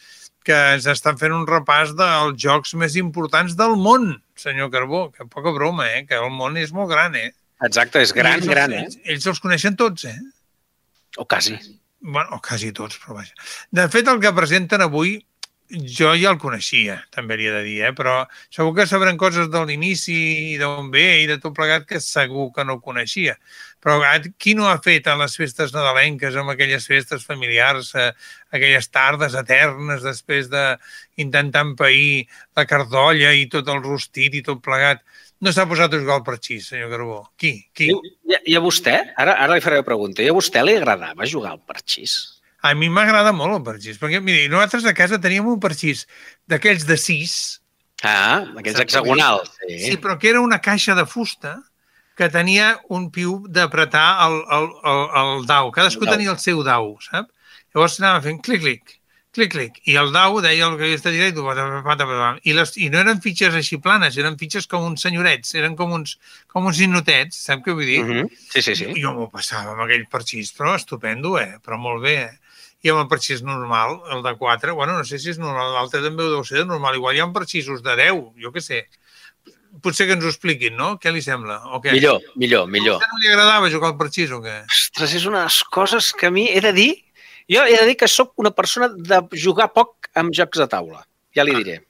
[0.50, 5.30] que ens estan fent un repàs dels jocs més importants del món, senyor Carbó, que
[5.30, 6.08] poca broma, eh?
[6.10, 7.30] que el món és molt gran, eh?
[7.62, 8.84] Exacte, és gran, ells, gran, eh?
[8.88, 10.18] Ells, ells els coneixen tots, eh?
[11.22, 11.62] O quasi.
[12.04, 13.32] Bueno, quasi tots, però vaja.
[13.72, 15.22] De fet, el que presenten avui
[15.74, 17.92] jo ja el coneixia, també li he de dir, eh?
[17.98, 18.16] però
[18.54, 20.18] segur que sabrem coses de l'inici
[20.54, 23.38] i d'on ve i de tot plegat que segur que no coneixia.
[23.82, 28.12] Però ah, qui no ha fet a les festes nadalenques, amb aquelles festes familiars, eh,
[28.52, 32.28] aquelles tardes eternes després d'intentar empair
[32.60, 35.02] la cardolla i tot el rostit i tot plegat,
[35.44, 37.18] no s'ha posat a jugar al parxís, senyor Carbó?
[37.40, 37.58] Qui?
[37.76, 37.90] Qui?
[37.92, 38.96] I, I a vostè?
[39.20, 40.24] Ara, ara li faré una pregunta.
[40.24, 42.16] I a vostè li agradava jugar al parxís?
[42.64, 46.06] A mi m'agrada molt el parxís, perquè, miri, nosaltres a casa teníem un parxís
[46.48, 47.36] d'aquells de sis.
[48.08, 49.52] Ah, aquells hexagonals.
[49.68, 49.80] Sí.
[49.84, 51.58] sí, però que era una caixa de fusta
[52.16, 55.72] que tenia un piu d'apretar el, el, el, el dau.
[55.76, 56.16] Cadascú El dau.
[56.18, 57.32] tenia el seu dau, sap?
[57.74, 59.00] Llavors anava fent clic-clic,
[59.34, 63.22] clic-clic, i el dau deia el que havia estat directe, i, les, i no eren
[63.24, 66.18] fitxes així planes, eren fitxes com uns senyorets, eren com uns,
[66.52, 68.02] com uns innotets, sap què vull dir?
[68.04, 68.30] Uh -huh.
[68.50, 68.86] Sí, sí, sí.
[68.94, 71.58] I jo m'ho passava amb aquell parxís, però estupendo, eh?
[71.66, 72.38] Però molt bé, eh?
[72.84, 76.02] I amb el parxís normal, el de 4, bueno, no sé si és normal, l'altre
[76.02, 76.96] també ho deu ser de normal.
[76.96, 78.88] Igual hi ha parxisos de 10, jo què sé.
[79.82, 81.00] Potser que ens ho expliquin, no?
[81.00, 81.62] Què li sembla?
[81.74, 81.94] O què?
[81.96, 83.02] Millor, millor, millor.
[83.02, 84.66] A no li agradava jugar al parxís o què?
[84.68, 86.92] Ostres, és les coses que a mi he de dir...
[87.52, 91.04] Jo he de dir que sóc una persona de jugar poc amb jocs de taula,
[91.36, 91.82] ja li diré.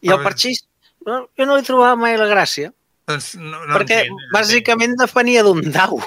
[0.00, 0.62] I el parxís,
[1.06, 2.72] no, jo no li trobava mai la gràcia,
[3.06, 6.00] Doncs no, no perquè entenc, bàsicament depenia d'un dau.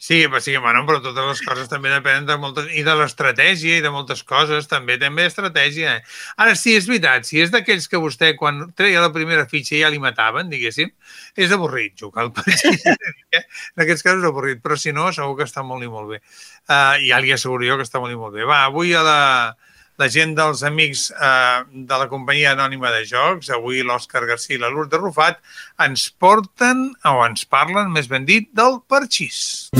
[0.00, 2.68] Sí, però sí, bueno, però totes les coses també depenen de moltes...
[2.70, 5.96] I de l'estratègia i de moltes coses, també també estratègia.
[5.98, 6.04] Eh?
[6.44, 9.90] Ara, sí, és veritat, si és d'aquells que vostè, quan treia la primera fitxa ja
[9.90, 10.92] li mataven, diguéssim,
[11.34, 12.86] és avorrit jugar al partit.
[12.86, 13.42] eh?
[13.42, 16.22] en aquests casos és avorrit, però si no, segur que està molt i molt bé.
[16.70, 18.46] Uh, ja li asseguro jo que està molt i molt bé.
[18.46, 19.18] Va, avui a la,
[19.98, 24.62] la gent dels amics uh, de la companyia anònima de jocs, avui l'Òscar García i
[24.62, 25.40] la Lourdes Rufat,
[25.82, 29.70] ens porten, o ens parlen, més ben dit, del parxís.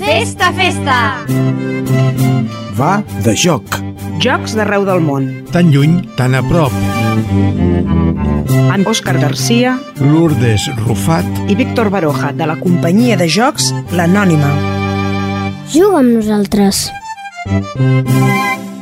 [0.00, 0.98] Festa, festa!
[2.78, 3.66] Va de joc.
[4.22, 5.26] Jocs d'arreu del món.
[5.52, 6.72] Tan lluny, tan a prop.
[8.70, 14.54] Amb Òscar Garcia Lourdes Rufat i Víctor Baroja, de la companyia de jocs L'Anònima.
[15.74, 16.86] Juga amb nosaltres.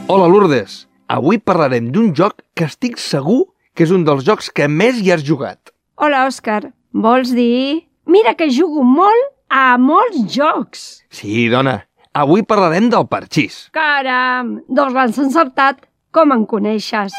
[0.08, 0.84] Hola, Lourdes.
[1.08, 5.12] Avui parlarem d'un joc que estic segur que és un dels jocs que més hi
[5.14, 5.72] has jugat.
[5.96, 6.68] Hola, Òscar.
[6.92, 7.86] Vols dir...
[8.08, 10.84] Mira que jugo molt a molts jocs.
[11.12, 11.82] Sí, dona.
[12.16, 13.66] Avui parlarem del parxís.
[13.76, 15.84] Caram, doncs l'has encertat.
[16.12, 17.12] Com em coneixes?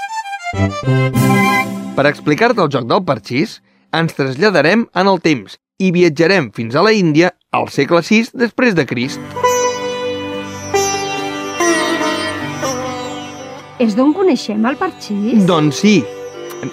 [1.98, 3.60] Per explicar-te el joc del parxís,
[3.94, 8.78] ens traslladarem en el temps i viatjarem fins a la Índia al segle VI després
[8.78, 9.49] de Crist.
[13.80, 15.46] És d'on coneixem el parxís?
[15.48, 16.00] Doncs sí,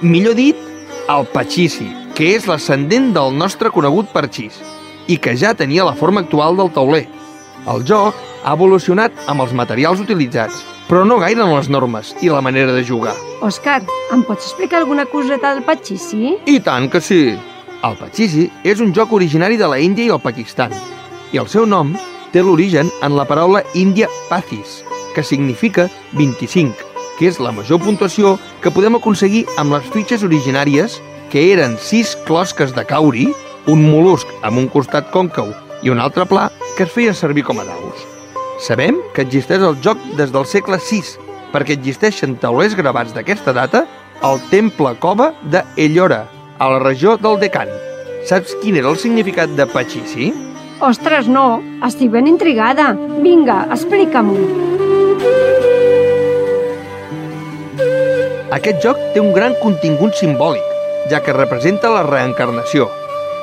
[0.03, 0.59] millor dit,
[1.07, 1.87] el patxici,
[2.19, 4.57] que és l'ascendent del nostre conegut parxís
[5.07, 7.05] i que ja tenia la forma actual del tauler.
[7.71, 12.31] El joc ha evolucionat amb els materials utilitzats, però no gaire en les normes i
[12.33, 13.15] la manera de jugar.
[13.39, 16.35] Òscar, em pots explicar alguna coseta del patxici?
[16.51, 17.21] I tant que sí!
[17.87, 20.75] El patxici és un joc originari de la Índia i el Pakistan,
[21.31, 21.95] i el seu nom
[22.35, 24.81] té l'origen en la paraula índia pathis,
[25.15, 25.87] que significa
[26.19, 26.86] 25,
[27.19, 31.01] que és la major puntuació que podem aconseguir amb les fitxes originàries,
[31.31, 33.27] que eren sis closques de cauri,
[33.67, 35.51] un mol·lusc amb un costat còncau
[35.83, 38.05] i un altre pla que es feia servir com a daus.
[38.63, 41.03] Sabem que existeix el joc des del segle VI,
[41.53, 43.85] perquè existeixen taulers gravats d'aquesta data
[44.23, 46.25] al temple cova de Ellora,
[46.59, 47.69] a la regió del Deccan.
[48.27, 50.33] Saps quin era el significat de Pachici?
[50.81, 51.63] Ostres, no.
[51.87, 52.93] Estic ben intrigada.
[53.23, 54.76] Vinga, explica'm-ho.
[58.57, 60.65] Aquest joc té un gran contingut simbòlic,
[61.11, 62.87] ja que representa la reencarnació.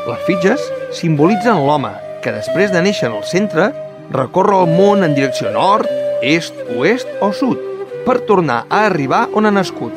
[0.08, 0.64] Les fitxes
[0.98, 1.92] simbolitzen l'home,
[2.24, 3.68] que després de néixer en el centre,
[4.16, 5.86] recorre el món en direcció nord,
[6.26, 7.62] est, oest o sud,
[8.08, 9.94] per tornar a arribar on ha nascut.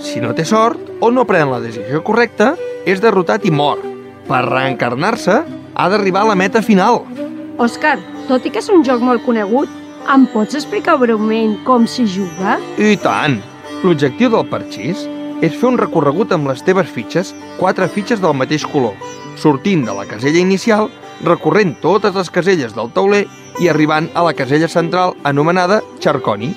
[0.00, 2.54] Si no té sort o no pren la decisió correcta,
[2.88, 3.84] és derrotat i mor.
[4.30, 5.36] Per reencarnar-se,
[5.74, 7.02] ha d'arribar a la meta final.
[7.60, 7.98] Òscar,
[8.30, 9.68] tot i que és un joc molt conegut,
[10.08, 12.56] em pots explicar breument com s'hi juga?
[12.80, 13.42] I tant!
[13.80, 15.06] L'objectiu del parxís
[15.40, 18.92] és fer un recorregut amb les teves fitxes, quatre fitxes del mateix color,
[19.40, 20.90] sortint de la casella inicial,
[21.24, 23.22] recorrent totes les caselles del tauler
[23.60, 26.50] i arribant a la casella central anomenada Charconi.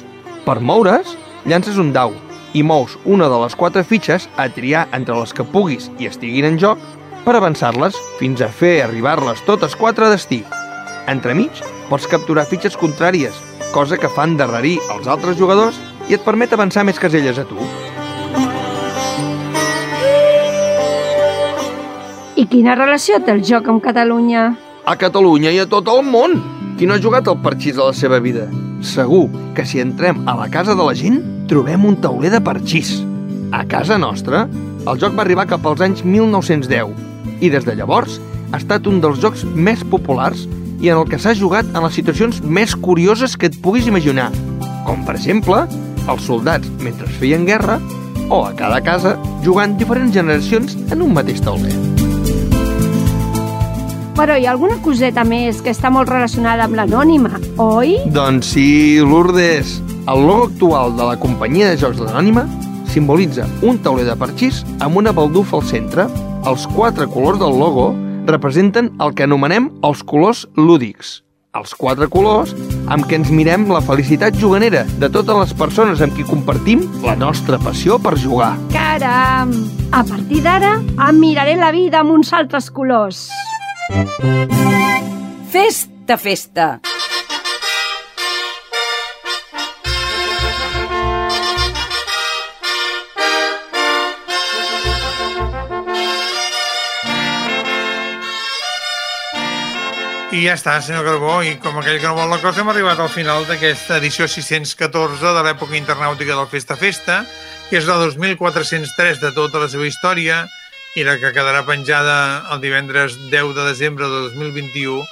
[0.43, 1.15] Per moure's,
[1.47, 2.11] llances un dau
[2.53, 6.49] i mous una de les quatre fitxes a triar entre les que puguis i estiguin
[6.51, 6.83] en joc
[7.23, 10.43] per avançar-les fins a fer arribar-les totes quatre a destí.
[11.07, 13.39] Entremig, pots capturar fitxes contràries
[13.73, 17.57] cosa que fa endarrerir els altres jugadors i et permet avançar més caselles a tu.
[22.35, 24.47] I quina relació té el joc amb Catalunya?
[24.83, 26.41] A Catalunya i a tot el món!
[26.75, 28.47] Qui no ha jugat al parxís a la seva vida?
[28.83, 32.97] Segur que si entrem a la casa de la gent, trobem un tauler de parxís.
[33.53, 34.47] A casa nostra,
[34.83, 36.91] el joc va arribar cap als anys 1910
[37.39, 38.17] i des de llavors
[38.51, 40.43] ha estat un dels jocs més populars
[40.83, 44.31] i en el que s'ha jugat en les situacions més curioses que et puguis imaginar,
[44.83, 45.63] com per exemple
[46.09, 47.79] els soldats mentre feien guerra
[48.29, 51.73] o a cada casa jugant diferents generacions en un mateix tauler.
[54.13, 57.97] Però hi ha alguna coseta més que està molt relacionada amb l'anònima, oi?
[58.13, 58.67] Doncs sí,
[59.01, 59.79] Lourdes.
[60.03, 62.43] El logo actual de la companyia de jocs de l'Anònima
[62.93, 66.05] simbolitza un tauler de parxís amb una baldufa al centre.
[66.45, 67.89] Els quatre colors del logo
[68.29, 71.22] representen el que anomenem els colors lúdics.
[71.53, 72.55] Els quatre colors
[72.93, 77.13] amb què ens mirem la felicitat juganera de totes les persones amb qui compartim la
[77.13, 78.55] nostra passió per jugar.
[78.73, 79.53] Caram!
[79.93, 83.27] A partir d'ara em miraré la vida amb uns altres colors.
[85.53, 86.71] Festa, festa!
[100.33, 102.97] I ja està, senyor Carbó, i com aquell que no vol la cosa hem arribat
[103.03, 107.21] al final d'aquesta edició 614 de l'època internàutica del Festa Festa,
[107.69, 110.49] que és la 2403 de tota la seva història
[110.97, 115.05] i la que quedarà penjada el divendres 10 de desembre de 2021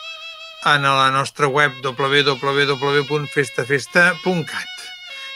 [0.73, 4.80] en la nostra web www.festafesta.cat.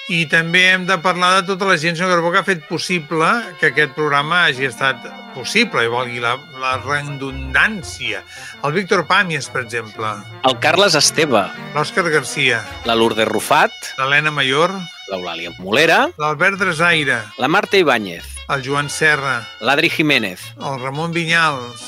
[0.05, 3.25] I també hem de parlar de tota la gent, senyor Carbó, que ha fet possible
[3.57, 5.01] que aquest programa hagi estat
[5.33, 8.21] possible, i valgui la, la redundància.
[8.61, 10.11] El Víctor Pàmies, per exemple.
[10.45, 11.47] El Carles Esteve.
[11.73, 12.61] L'Òscar Garcia.
[12.85, 13.73] La Lourdes Rufat.
[13.97, 14.75] L'Helena Mayor.
[15.09, 16.03] L'Eulàlia Molera.
[16.21, 17.23] L'Albert Dresaire.
[17.41, 18.29] La Marta Ibáñez.
[18.53, 19.39] El Joan Serra.
[19.65, 20.41] L'Adri Jiménez.
[20.61, 21.81] El Ramon Vinyals.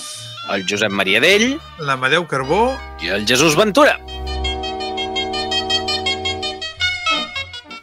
[0.49, 1.59] El Josep Maria Dell.
[1.85, 2.71] L'Amadeu Carbó.
[2.97, 3.99] I el Jesús Ventura.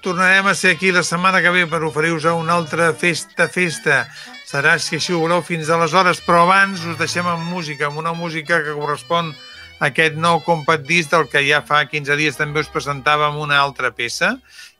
[0.05, 4.03] Tornarem a ser aquí la setmana que ve per oferir-vos una altra festa, festa.
[4.45, 8.13] Serà, si així ho voleu, fins aleshores, però abans us deixem amb música, amb una
[8.13, 9.33] música que correspon
[9.81, 13.57] a aquest nou compact disc del que ja fa 15 dies també us presentàvem una
[13.63, 14.35] altra peça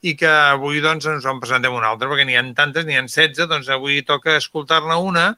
[0.05, 3.07] i que avui doncs ens en presentem una altra, perquè n'hi ha tantes, n'hi ha
[3.09, 5.31] 16, doncs avui toca escoltar-ne una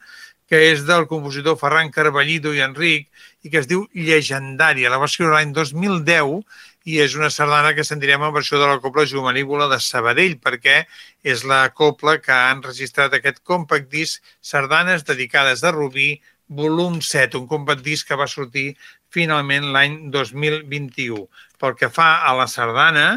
[0.51, 3.07] que és del compositor Ferran Carballido i Enric
[3.47, 4.91] i que es diu Llegendària.
[4.91, 6.43] La va escriure l'any 2010
[6.87, 10.85] i és una sardana que sentirem en versió de la Copla Jumanívola de Sabadell, perquè
[11.27, 17.41] és la copla que ha enregistrat aquest compact disc Sardanes dedicades a Rubí, volum 7,
[17.41, 18.77] un compact disc que va sortir
[19.11, 21.27] finalment l'any 2021.
[21.59, 23.09] Pel que fa a la sardana,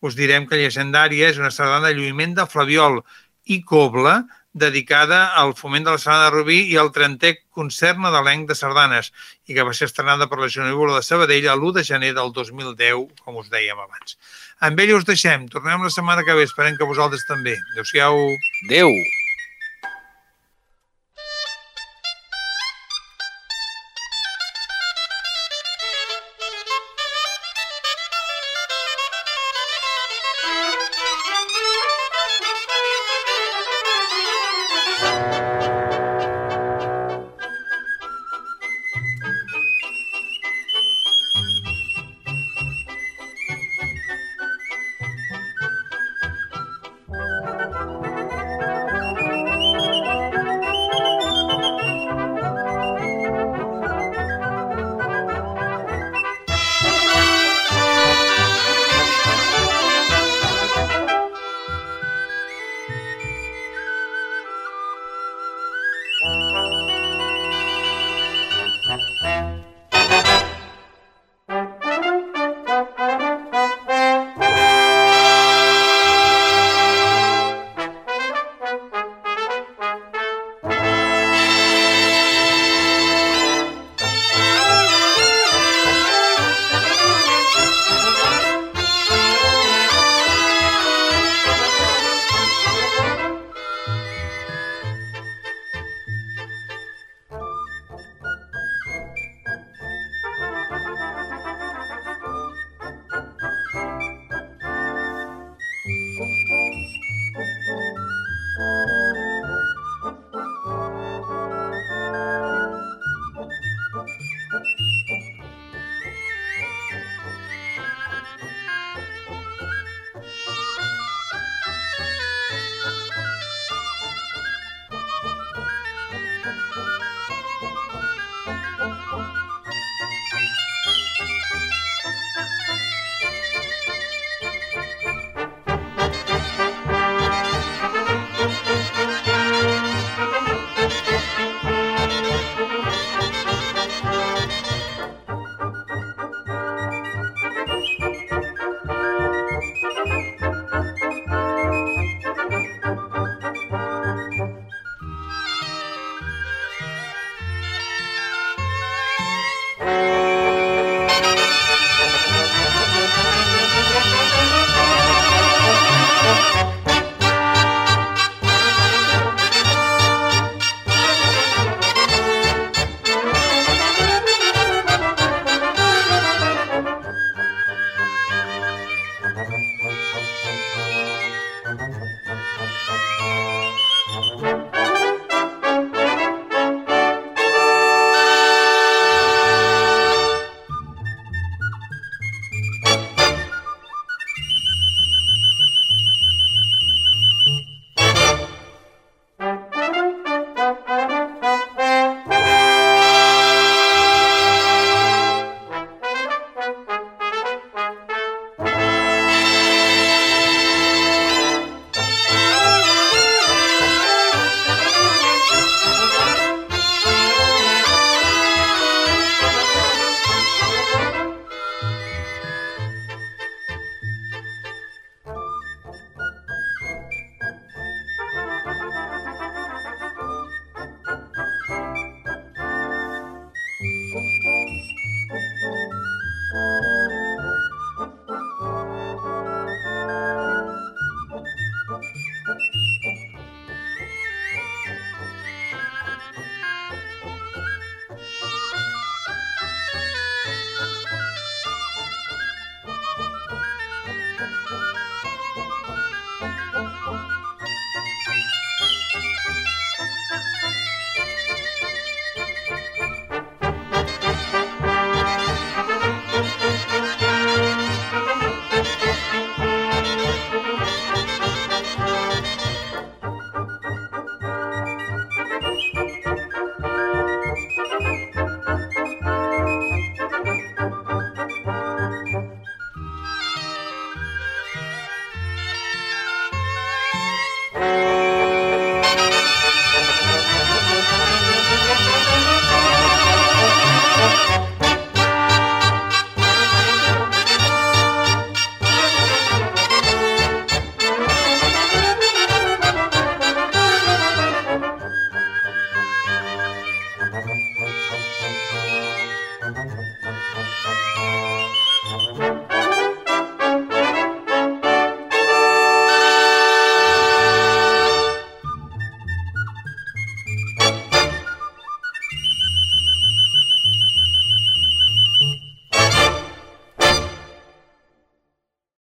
[0.00, 3.02] us direm que Llegendària és una sardana de lluïment de Flaviol
[3.44, 4.22] i Cobla,
[4.52, 9.12] dedicada al foment de la sardana de Rubí i al 30è concert nadalenc de sardanes
[9.46, 13.22] i que va ser estrenada per la Junívola de Sabadell l'1 de gener del 2010,
[13.24, 14.18] com us dèiem abans.
[14.60, 15.46] Amb ell us deixem.
[15.52, 16.48] Tornem la setmana que ve.
[16.48, 17.56] Esperem que vosaltres també.
[17.72, 18.18] Adéu-siau.
[18.66, 18.92] Adéu.